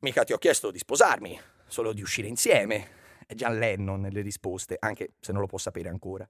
Mica 0.00 0.22
ti 0.22 0.32
ho 0.32 0.38
chiesto 0.38 0.70
di 0.70 0.78
sposarmi, 0.78 1.40
solo 1.66 1.92
di 1.92 2.02
uscire 2.02 2.28
insieme. 2.28 3.02
È 3.26 3.34
John 3.34 3.58
Lennon 3.58 4.00
nelle 4.00 4.20
risposte, 4.20 4.76
anche 4.78 5.14
se 5.18 5.32
non 5.32 5.40
lo 5.40 5.46
può 5.46 5.58
sapere 5.58 5.88
ancora. 5.88 6.28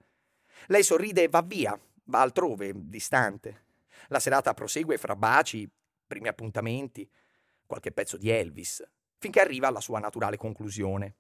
Lei 0.68 0.82
sorride 0.82 1.24
e 1.24 1.28
va 1.28 1.42
via, 1.42 1.78
va 2.04 2.20
altrove, 2.20 2.72
distante. 2.74 3.62
La 4.08 4.20
serata 4.20 4.54
prosegue 4.54 4.98
fra 4.98 5.16
baci, 5.16 5.68
primi 6.06 6.28
appuntamenti, 6.28 7.08
qualche 7.66 7.92
pezzo 7.92 8.16
di 8.16 8.30
Elvis, 8.30 8.82
finché 9.18 9.40
arriva 9.40 9.68
alla 9.68 9.80
sua 9.80 9.98
naturale 9.98 10.36
conclusione. 10.36 11.16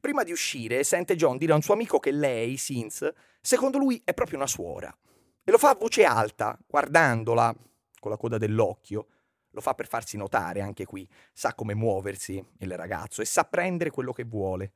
Prima 0.00 0.22
di 0.22 0.32
uscire, 0.32 0.84
sente 0.84 1.16
John 1.16 1.36
dire 1.36 1.52
a 1.52 1.56
un 1.56 1.62
suo 1.62 1.74
amico 1.74 1.98
che 1.98 2.10
lei, 2.10 2.56
Sins, 2.56 3.10
secondo 3.40 3.78
lui 3.78 4.00
è 4.04 4.14
proprio 4.14 4.38
una 4.38 4.46
suora. 4.46 4.96
E 5.42 5.50
lo 5.50 5.58
fa 5.58 5.70
a 5.70 5.74
voce 5.74 6.04
alta, 6.04 6.58
guardandola, 6.66 7.54
con 8.00 8.10
la 8.10 8.16
coda 8.16 8.38
dell'occhio. 8.38 9.08
Lo 9.50 9.60
fa 9.60 9.74
per 9.74 9.86
farsi 9.86 10.16
notare 10.16 10.60
anche 10.60 10.84
qui, 10.84 11.08
sa 11.32 11.54
come 11.54 11.74
muoversi 11.74 12.44
il 12.58 12.76
ragazzo 12.76 13.20
e 13.20 13.24
sa 13.24 13.44
prendere 13.44 13.90
quello 13.90 14.12
che 14.12 14.24
vuole. 14.24 14.72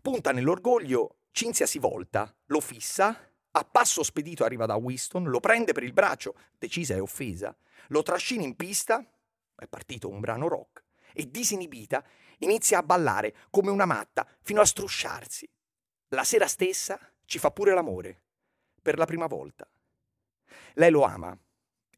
Punta 0.00 0.32
nell'orgoglio, 0.32 1.18
Cinzia 1.30 1.66
si 1.66 1.78
volta, 1.78 2.34
lo 2.46 2.60
fissa, 2.60 3.16
a 3.56 3.64
passo 3.64 4.02
spedito 4.02 4.44
arriva 4.44 4.66
da 4.66 4.74
Winston, 4.74 5.24
lo 5.24 5.38
prende 5.38 5.72
per 5.72 5.84
il 5.84 5.92
braccio, 5.92 6.34
decisa 6.58 6.94
e 6.94 7.00
offesa, 7.00 7.54
lo 7.88 8.02
trascina 8.02 8.42
in 8.42 8.56
pista, 8.56 9.04
è 9.56 9.66
partito 9.68 10.08
un 10.08 10.18
brano 10.18 10.48
rock, 10.48 10.82
e 11.12 11.30
disinibita 11.30 12.04
inizia 12.38 12.78
a 12.78 12.82
ballare 12.82 13.34
come 13.50 13.70
una 13.70 13.84
matta 13.84 14.26
fino 14.42 14.60
a 14.60 14.64
strusciarsi. 14.64 15.48
La 16.08 16.24
sera 16.24 16.48
stessa 16.48 16.98
ci 17.24 17.38
fa 17.38 17.52
pure 17.52 17.72
l'amore, 17.72 18.20
per 18.82 18.98
la 18.98 19.06
prima 19.06 19.26
volta. 19.26 19.68
Lei 20.74 20.90
lo 20.90 21.04
ama, 21.04 21.36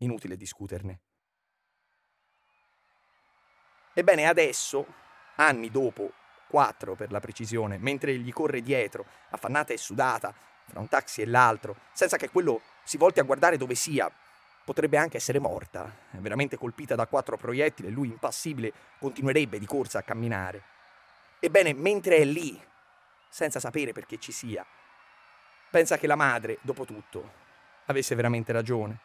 inutile 0.00 0.36
discuterne. 0.36 1.00
Ebbene, 3.94 4.26
adesso, 4.26 4.86
anni 5.36 5.70
dopo, 5.70 6.12
quattro 6.48 6.94
per 6.94 7.10
la 7.10 7.20
precisione, 7.20 7.78
mentre 7.78 8.14
gli 8.18 8.30
corre 8.30 8.60
dietro, 8.60 9.06
affannata 9.30 9.72
e 9.72 9.78
sudata, 9.78 10.34
fra 10.66 10.80
un 10.80 10.88
taxi 10.88 11.22
e 11.22 11.26
l'altro, 11.26 11.76
senza 11.92 12.16
che 12.16 12.30
quello 12.30 12.60
si 12.82 12.96
volti 12.96 13.20
a 13.20 13.24
guardare 13.24 13.56
dove 13.56 13.74
sia, 13.74 14.10
potrebbe 14.64 14.96
anche 14.96 15.16
essere 15.16 15.38
morta, 15.38 15.94
veramente 16.12 16.56
colpita 16.56 16.94
da 16.96 17.06
quattro 17.06 17.36
proiettili 17.36 17.88
e 17.88 17.90
lui 17.92 18.08
impassibile 18.08 18.72
continuerebbe 18.98 19.58
di 19.58 19.66
corsa 19.66 20.00
a 20.00 20.02
camminare. 20.02 20.62
Ebbene, 21.38 21.72
mentre 21.72 22.16
è 22.16 22.24
lì, 22.24 22.60
senza 23.28 23.60
sapere 23.60 23.92
perché 23.92 24.18
ci 24.18 24.32
sia, 24.32 24.66
pensa 25.70 25.98
che 25.98 26.06
la 26.06 26.16
madre, 26.16 26.58
dopo 26.62 26.84
tutto, 26.84 27.32
avesse 27.86 28.14
veramente 28.14 28.52
ragione. 28.52 28.98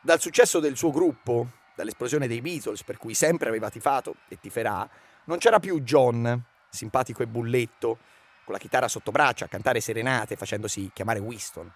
Dal 0.00 0.20
successo 0.20 0.60
del 0.60 0.76
suo 0.76 0.90
gruppo, 0.90 1.48
dall'esplosione 1.74 2.26
dei 2.26 2.40
Beatles, 2.40 2.82
per 2.82 2.96
cui 2.96 3.14
sempre 3.14 3.48
aveva 3.48 3.68
tifato 3.68 4.14
e 4.28 4.38
tiferà, 4.40 4.88
non 5.24 5.38
c'era 5.38 5.58
più 5.58 5.80
John, 5.82 6.42
simpatico 6.70 7.22
e 7.22 7.26
bulletto, 7.26 7.98
con 8.48 8.56
la 8.56 8.62
chitarra 8.62 8.88
sotto 8.88 9.10
braccio 9.10 9.44
a 9.44 9.48
cantare 9.48 9.78
serenate 9.78 10.34
facendosi 10.34 10.90
chiamare 10.94 11.18
Winston, 11.18 11.70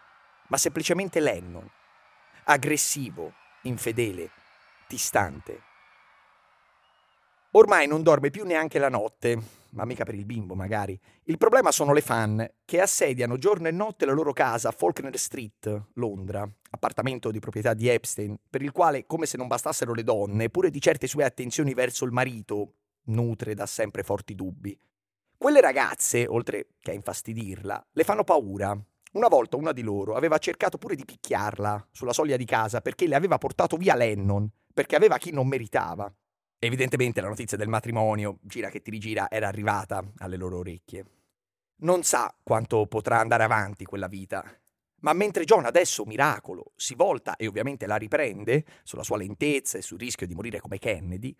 ma 0.48 0.56
semplicemente 0.56 1.20
Lennon, 1.20 1.70
aggressivo, 2.44 3.34
infedele, 3.64 4.30
distante. 4.88 5.60
Ormai 7.50 7.86
non 7.86 8.02
dorme 8.02 8.30
più 8.30 8.46
neanche 8.46 8.78
la 8.78 8.88
notte, 8.88 9.38
ma 9.72 9.84
mica 9.84 10.04
per 10.04 10.14
il 10.14 10.24
bimbo 10.24 10.54
magari. 10.54 10.98
Il 11.24 11.36
problema 11.36 11.70
sono 11.72 11.92
le 11.92 12.00
fan 12.00 12.50
che 12.64 12.80
assediano 12.80 13.36
giorno 13.36 13.68
e 13.68 13.70
notte 13.70 14.06
la 14.06 14.14
loro 14.14 14.32
casa 14.32 14.70
a 14.70 14.72
Faulkner 14.72 15.18
Street, 15.18 15.88
Londra, 15.96 16.48
appartamento 16.70 17.30
di 17.30 17.38
proprietà 17.38 17.74
di 17.74 17.88
Epstein, 17.88 18.34
per 18.48 18.62
il 18.62 18.72
quale, 18.72 19.04
come 19.04 19.26
se 19.26 19.36
non 19.36 19.46
bastassero 19.46 19.92
le 19.92 20.04
donne, 20.04 20.48
pure 20.48 20.70
di 20.70 20.80
certe 20.80 21.06
sue 21.06 21.24
attenzioni 21.24 21.74
verso 21.74 22.06
il 22.06 22.12
marito, 22.12 22.76
nutre 23.08 23.52
da 23.52 23.66
sempre 23.66 24.02
forti 24.02 24.34
dubbi. 24.34 24.74
Quelle 25.42 25.60
ragazze, 25.60 26.24
oltre 26.28 26.68
che 26.78 26.92
a 26.92 26.94
infastidirla, 26.94 27.88
le 27.94 28.04
fanno 28.04 28.22
paura. 28.22 28.80
Una 29.14 29.26
volta 29.26 29.56
una 29.56 29.72
di 29.72 29.82
loro 29.82 30.14
aveva 30.14 30.38
cercato 30.38 30.78
pure 30.78 30.94
di 30.94 31.04
picchiarla 31.04 31.88
sulla 31.90 32.12
soglia 32.12 32.36
di 32.36 32.44
casa 32.44 32.80
perché 32.80 33.08
le 33.08 33.16
aveva 33.16 33.38
portato 33.38 33.76
via 33.76 33.96
Lennon, 33.96 34.48
perché 34.72 34.94
aveva 34.94 35.18
chi 35.18 35.32
non 35.32 35.48
meritava. 35.48 36.08
Evidentemente 36.60 37.20
la 37.20 37.26
notizia 37.26 37.56
del 37.56 37.66
matrimonio, 37.66 38.38
gira 38.42 38.68
che 38.68 38.82
ti 38.82 38.92
rigira, 38.92 39.28
era 39.28 39.48
arrivata 39.48 40.00
alle 40.18 40.36
loro 40.36 40.58
orecchie. 40.58 41.06
Non 41.78 42.04
sa 42.04 42.32
quanto 42.40 42.86
potrà 42.86 43.18
andare 43.18 43.42
avanti 43.42 43.84
quella 43.84 44.06
vita. 44.06 44.44
Ma 45.00 45.12
mentre 45.12 45.42
John 45.42 45.64
adesso, 45.64 46.04
miracolo, 46.04 46.70
si 46.76 46.94
volta 46.94 47.34
e 47.34 47.48
ovviamente 47.48 47.86
la 47.86 47.96
riprende, 47.96 48.64
sulla 48.84 49.02
sua 49.02 49.16
lentezza 49.16 49.76
e 49.76 49.82
sul 49.82 49.98
rischio 49.98 50.28
di 50.28 50.36
morire 50.36 50.60
come 50.60 50.78
Kennedy, 50.78 51.34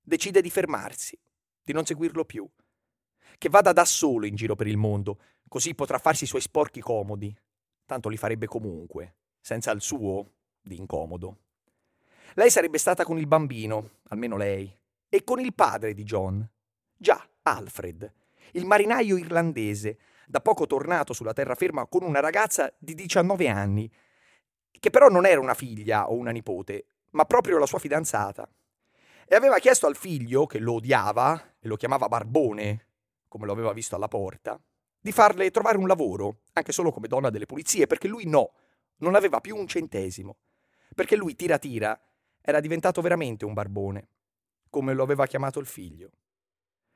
decide 0.00 0.40
di 0.40 0.48
fermarsi, 0.48 1.20
di 1.62 1.74
non 1.74 1.84
seguirlo 1.84 2.24
più. 2.24 2.50
Che 3.36 3.48
vada 3.48 3.72
da 3.72 3.84
solo 3.84 4.26
in 4.26 4.34
giro 4.34 4.54
per 4.54 4.66
il 4.66 4.76
mondo, 4.76 5.18
così 5.48 5.74
potrà 5.74 5.98
farsi 5.98 6.24
i 6.24 6.28
suoi 6.28 6.40
sporchi 6.40 6.80
comodi. 6.80 7.34
Tanto 7.86 8.08
li 8.08 8.16
farebbe 8.16 8.46
comunque, 8.46 9.16
senza 9.40 9.70
il 9.70 9.80
suo 9.80 10.30
di 10.60 10.76
incomodo. 10.76 11.38
Lei 12.34 12.50
sarebbe 12.50 12.78
stata 12.78 13.04
con 13.04 13.18
il 13.18 13.26
bambino, 13.26 13.98
almeno 14.08 14.36
lei, 14.36 14.76
e 15.08 15.22
con 15.22 15.38
il 15.38 15.54
padre 15.54 15.94
di 15.94 16.02
John. 16.02 16.48
Già, 16.96 17.24
Alfred, 17.42 18.12
il 18.52 18.64
marinaio 18.64 19.16
irlandese, 19.16 19.98
da 20.26 20.40
poco 20.40 20.66
tornato 20.66 21.12
sulla 21.12 21.32
terraferma 21.32 21.86
con 21.86 22.02
una 22.02 22.20
ragazza 22.20 22.72
di 22.78 22.94
19 22.94 23.48
anni, 23.48 23.90
che 24.70 24.90
però 24.90 25.08
non 25.08 25.26
era 25.26 25.40
una 25.40 25.54
figlia 25.54 26.10
o 26.10 26.14
una 26.14 26.30
nipote, 26.30 26.86
ma 27.10 27.24
proprio 27.24 27.58
la 27.58 27.66
sua 27.66 27.78
fidanzata. 27.78 28.48
E 29.26 29.34
aveva 29.34 29.58
chiesto 29.58 29.86
al 29.86 29.96
figlio, 29.96 30.46
che 30.46 30.58
lo 30.58 30.74
odiava 30.74 31.54
e 31.60 31.68
lo 31.68 31.76
chiamava 31.76 32.08
Barbone, 32.08 32.86
come 33.34 33.46
lo 33.46 33.52
aveva 33.52 33.72
visto 33.72 33.96
alla 33.96 34.06
porta, 34.06 34.62
di 35.00 35.10
farle 35.10 35.50
trovare 35.50 35.76
un 35.76 35.88
lavoro, 35.88 36.42
anche 36.52 36.70
solo 36.70 36.92
come 36.92 37.08
donna 37.08 37.30
delle 37.30 37.46
pulizie, 37.46 37.88
perché 37.88 38.06
lui 38.06 38.26
no, 38.26 38.52
non 38.98 39.16
aveva 39.16 39.40
più 39.40 39.56
un 39.56 39.66
centesimo. 39.66 40.36
Perché 40.94 41.16
lui 41.16 41.34
tira 41.34 41.58
tira 41.58 42.00
era 42.40 42.60
diventato 42.60 43.00
veramente 43.00 43.44
un 43.44 43.52
barbone, 43.52 44.08
come 44.70 44.94
lo 44.94 45.02
aveva 45.02 45.26
chiamato 45.26 45.58
il 45.58 45.66
figlio. 45.66 46.12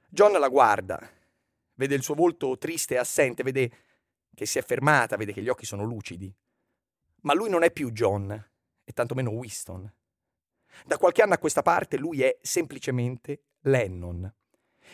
John 0.09 0.31
la 0.39 0.47
guarda, 0.47 1.01
vede 1.75 1.97
il 1.97 2.05
suo 2.05 2.15
volto 2.15 2.57
triste 2.57 2.95
e 2.95 2.99
assente, 2.99 3.43
vede 3.43 3.73
che 4.33 4.47
si 4.47 4.61
è 4.61 4.63
fermata, 4.63 5.17
vede 5.17 5.33
che 5.33 5.43
gli 5.43 5.49
occhi 5.49 5.67
sono 5.67 5.83
lucidi. 5.83 6.33
Ma 7.23 7.35
lui 7.35 7.51
non 7.51 7.65
è 7.65 7.73
più 7.73 7.91
John, 7.91 8.31
e 8.85 8.93
tantomeno 8.93 9.31
Winston. 9.31 9.93
Da 10.87 10.99
qualche 10.99 11.23
anno 11.23 11.35
a 11.35 11.39
questa 11.39 11.63
parte 11.63 11.97
lui 11.97 12.23
è 12.23 12.39
semplicemente 12.43 13.43
Lennon 13.63 14.33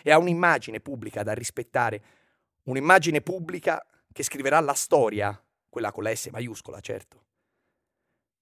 e 0.03 0.11
ha 0.11 0.19
un'immagine 0.19 0.81
pubblica 0.81 1.23
da 1.23 1.33
rispettare, 1.33 2.03
un'immagine 2.65 3.21
pubblica 3.21 3.85
che 4.13 4.23
scriverà 4.23 4.61
la 4.61 4.75
storia, 4.75 5.41
quella 5.69 5.93
con 5.93 6.03
la 6.03 6.15
S 6.15 6.29
maiuscola, 6.29 6.81
certo. 6.81 7.23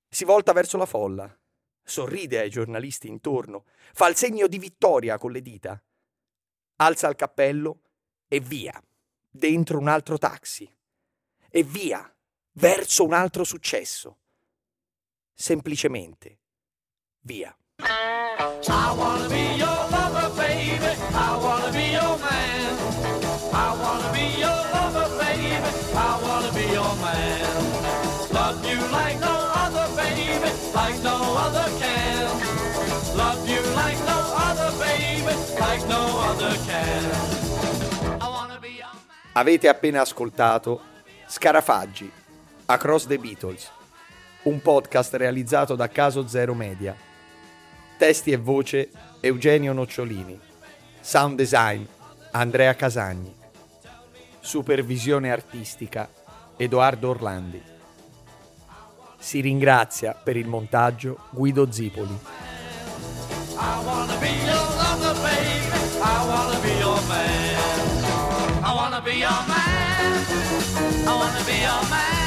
Si 0.08 0.24
volta 0.24 0.52
verso 0.52 0.76
la 0.76 0.86
folla 0.86 1.36
sorride 1.84 2.40
ai 2.40 2.50
giornalisti 2.50 3.08
intorno, 3.08 3.64
fa 3.92 4.08
il 4.08 4.16
segno 4.16 4.46
di 4.46 4.58
vittoria 4.58 5.18
con 5.18 5.32
le 5.32 5.42
dita, 5.42 5.82
alza 6.76 7.08
il 7.08 7.16
cappello 7.16 7.80
e 8.28 8.40
via, 8.40 8.80
dentro 9.28 9.78
un 9.78 9.88
altro 9.88 10.18
taxi, 10.18 10.70
e 11.48 11.62
via, 11.62 12.14
verso 12.52 13.04
un 13.04 13.12
altro 13.12 13.44
successo. 13.44 14.18
Semplicemente 15.34 16.38
via. 17.20 17.54
I 17.78 18.94
wanna 18.96 19.28
be 19.28 19.56
your 19.56 20.01
I 21.14 21.36
wanna 21.36 21.70
be 21.72 21.92
your 21.92 22.16
man. 22.18 22.76
I 23.52 23.68
wanna 23.80 24.10
be 24.12 24.26
your 24.38 24.60
lover, 24.72 25.08
baby. 25.18 25.56
I 25.94 26.18
wanna 26.22 26.52
be 26.52 26.66
your 26.72 26.94
man. 27.00 27.52
Love 28.32 28.64
you 28.64 28.80
like 28.90 29.18
no 29.20 29.34
other, 29.54 29.86
baby, 29.94 30.38
like 30.74 30.98
no 31.02 31.16
other 31.36 31.68
can. 31.78 32.28
Love 33.16 33.48
you 33.48 33.62
like 33.74 33.98
no 34.04 34.18
other, 34.48 34.70
baby, 34.78 35.22
like 35.60 35.86
no 35.88 36.02
other 36.30 36.56
can. 36.66 37.10
Avete 39.34 39.68
appena 39.68 40.02
ascoltato 40.02 40.80
Scarafaggi, 41.26 42.10
Across 42.66 43.06
the 43.06 43.18
Beatles, 43.18 43.70
un 44.42 44.60
podcast 44.60 45.14
realizzato 45.14 45.74
da 45.74 45.88
Caso 45.88 46.26
Zero 46.28 46.54
Media. 46.54 46.94
Testi 47.96 48.32
e 48.32 48.36
voce 48.36 48.90
Eugenio 49.20 49.72
Nocciolini. 49.72 50.51
Sound 51.04 51.36
design 51.36 51.84
Andrea 52.30 52.76
Casagni. 52.76 53.34
Supervisione 54.38 55.32
artistica 55.32 56.08
Edoardo 56.56 57.10
Orlandi. 57.10 57.60
Si 59.18 59.40
ringrazia 59.40 60.14
per 60.14 60.36
il 60.36 60.46
montaggio 60.46 61.18
Guido 61.30 61.72
Zipoli. 61.72 62.16
I 63.54 63.84
wanna 63.84 64.16
be 69.00 69.18
your 71.58 71.88
man. 71.88 72.21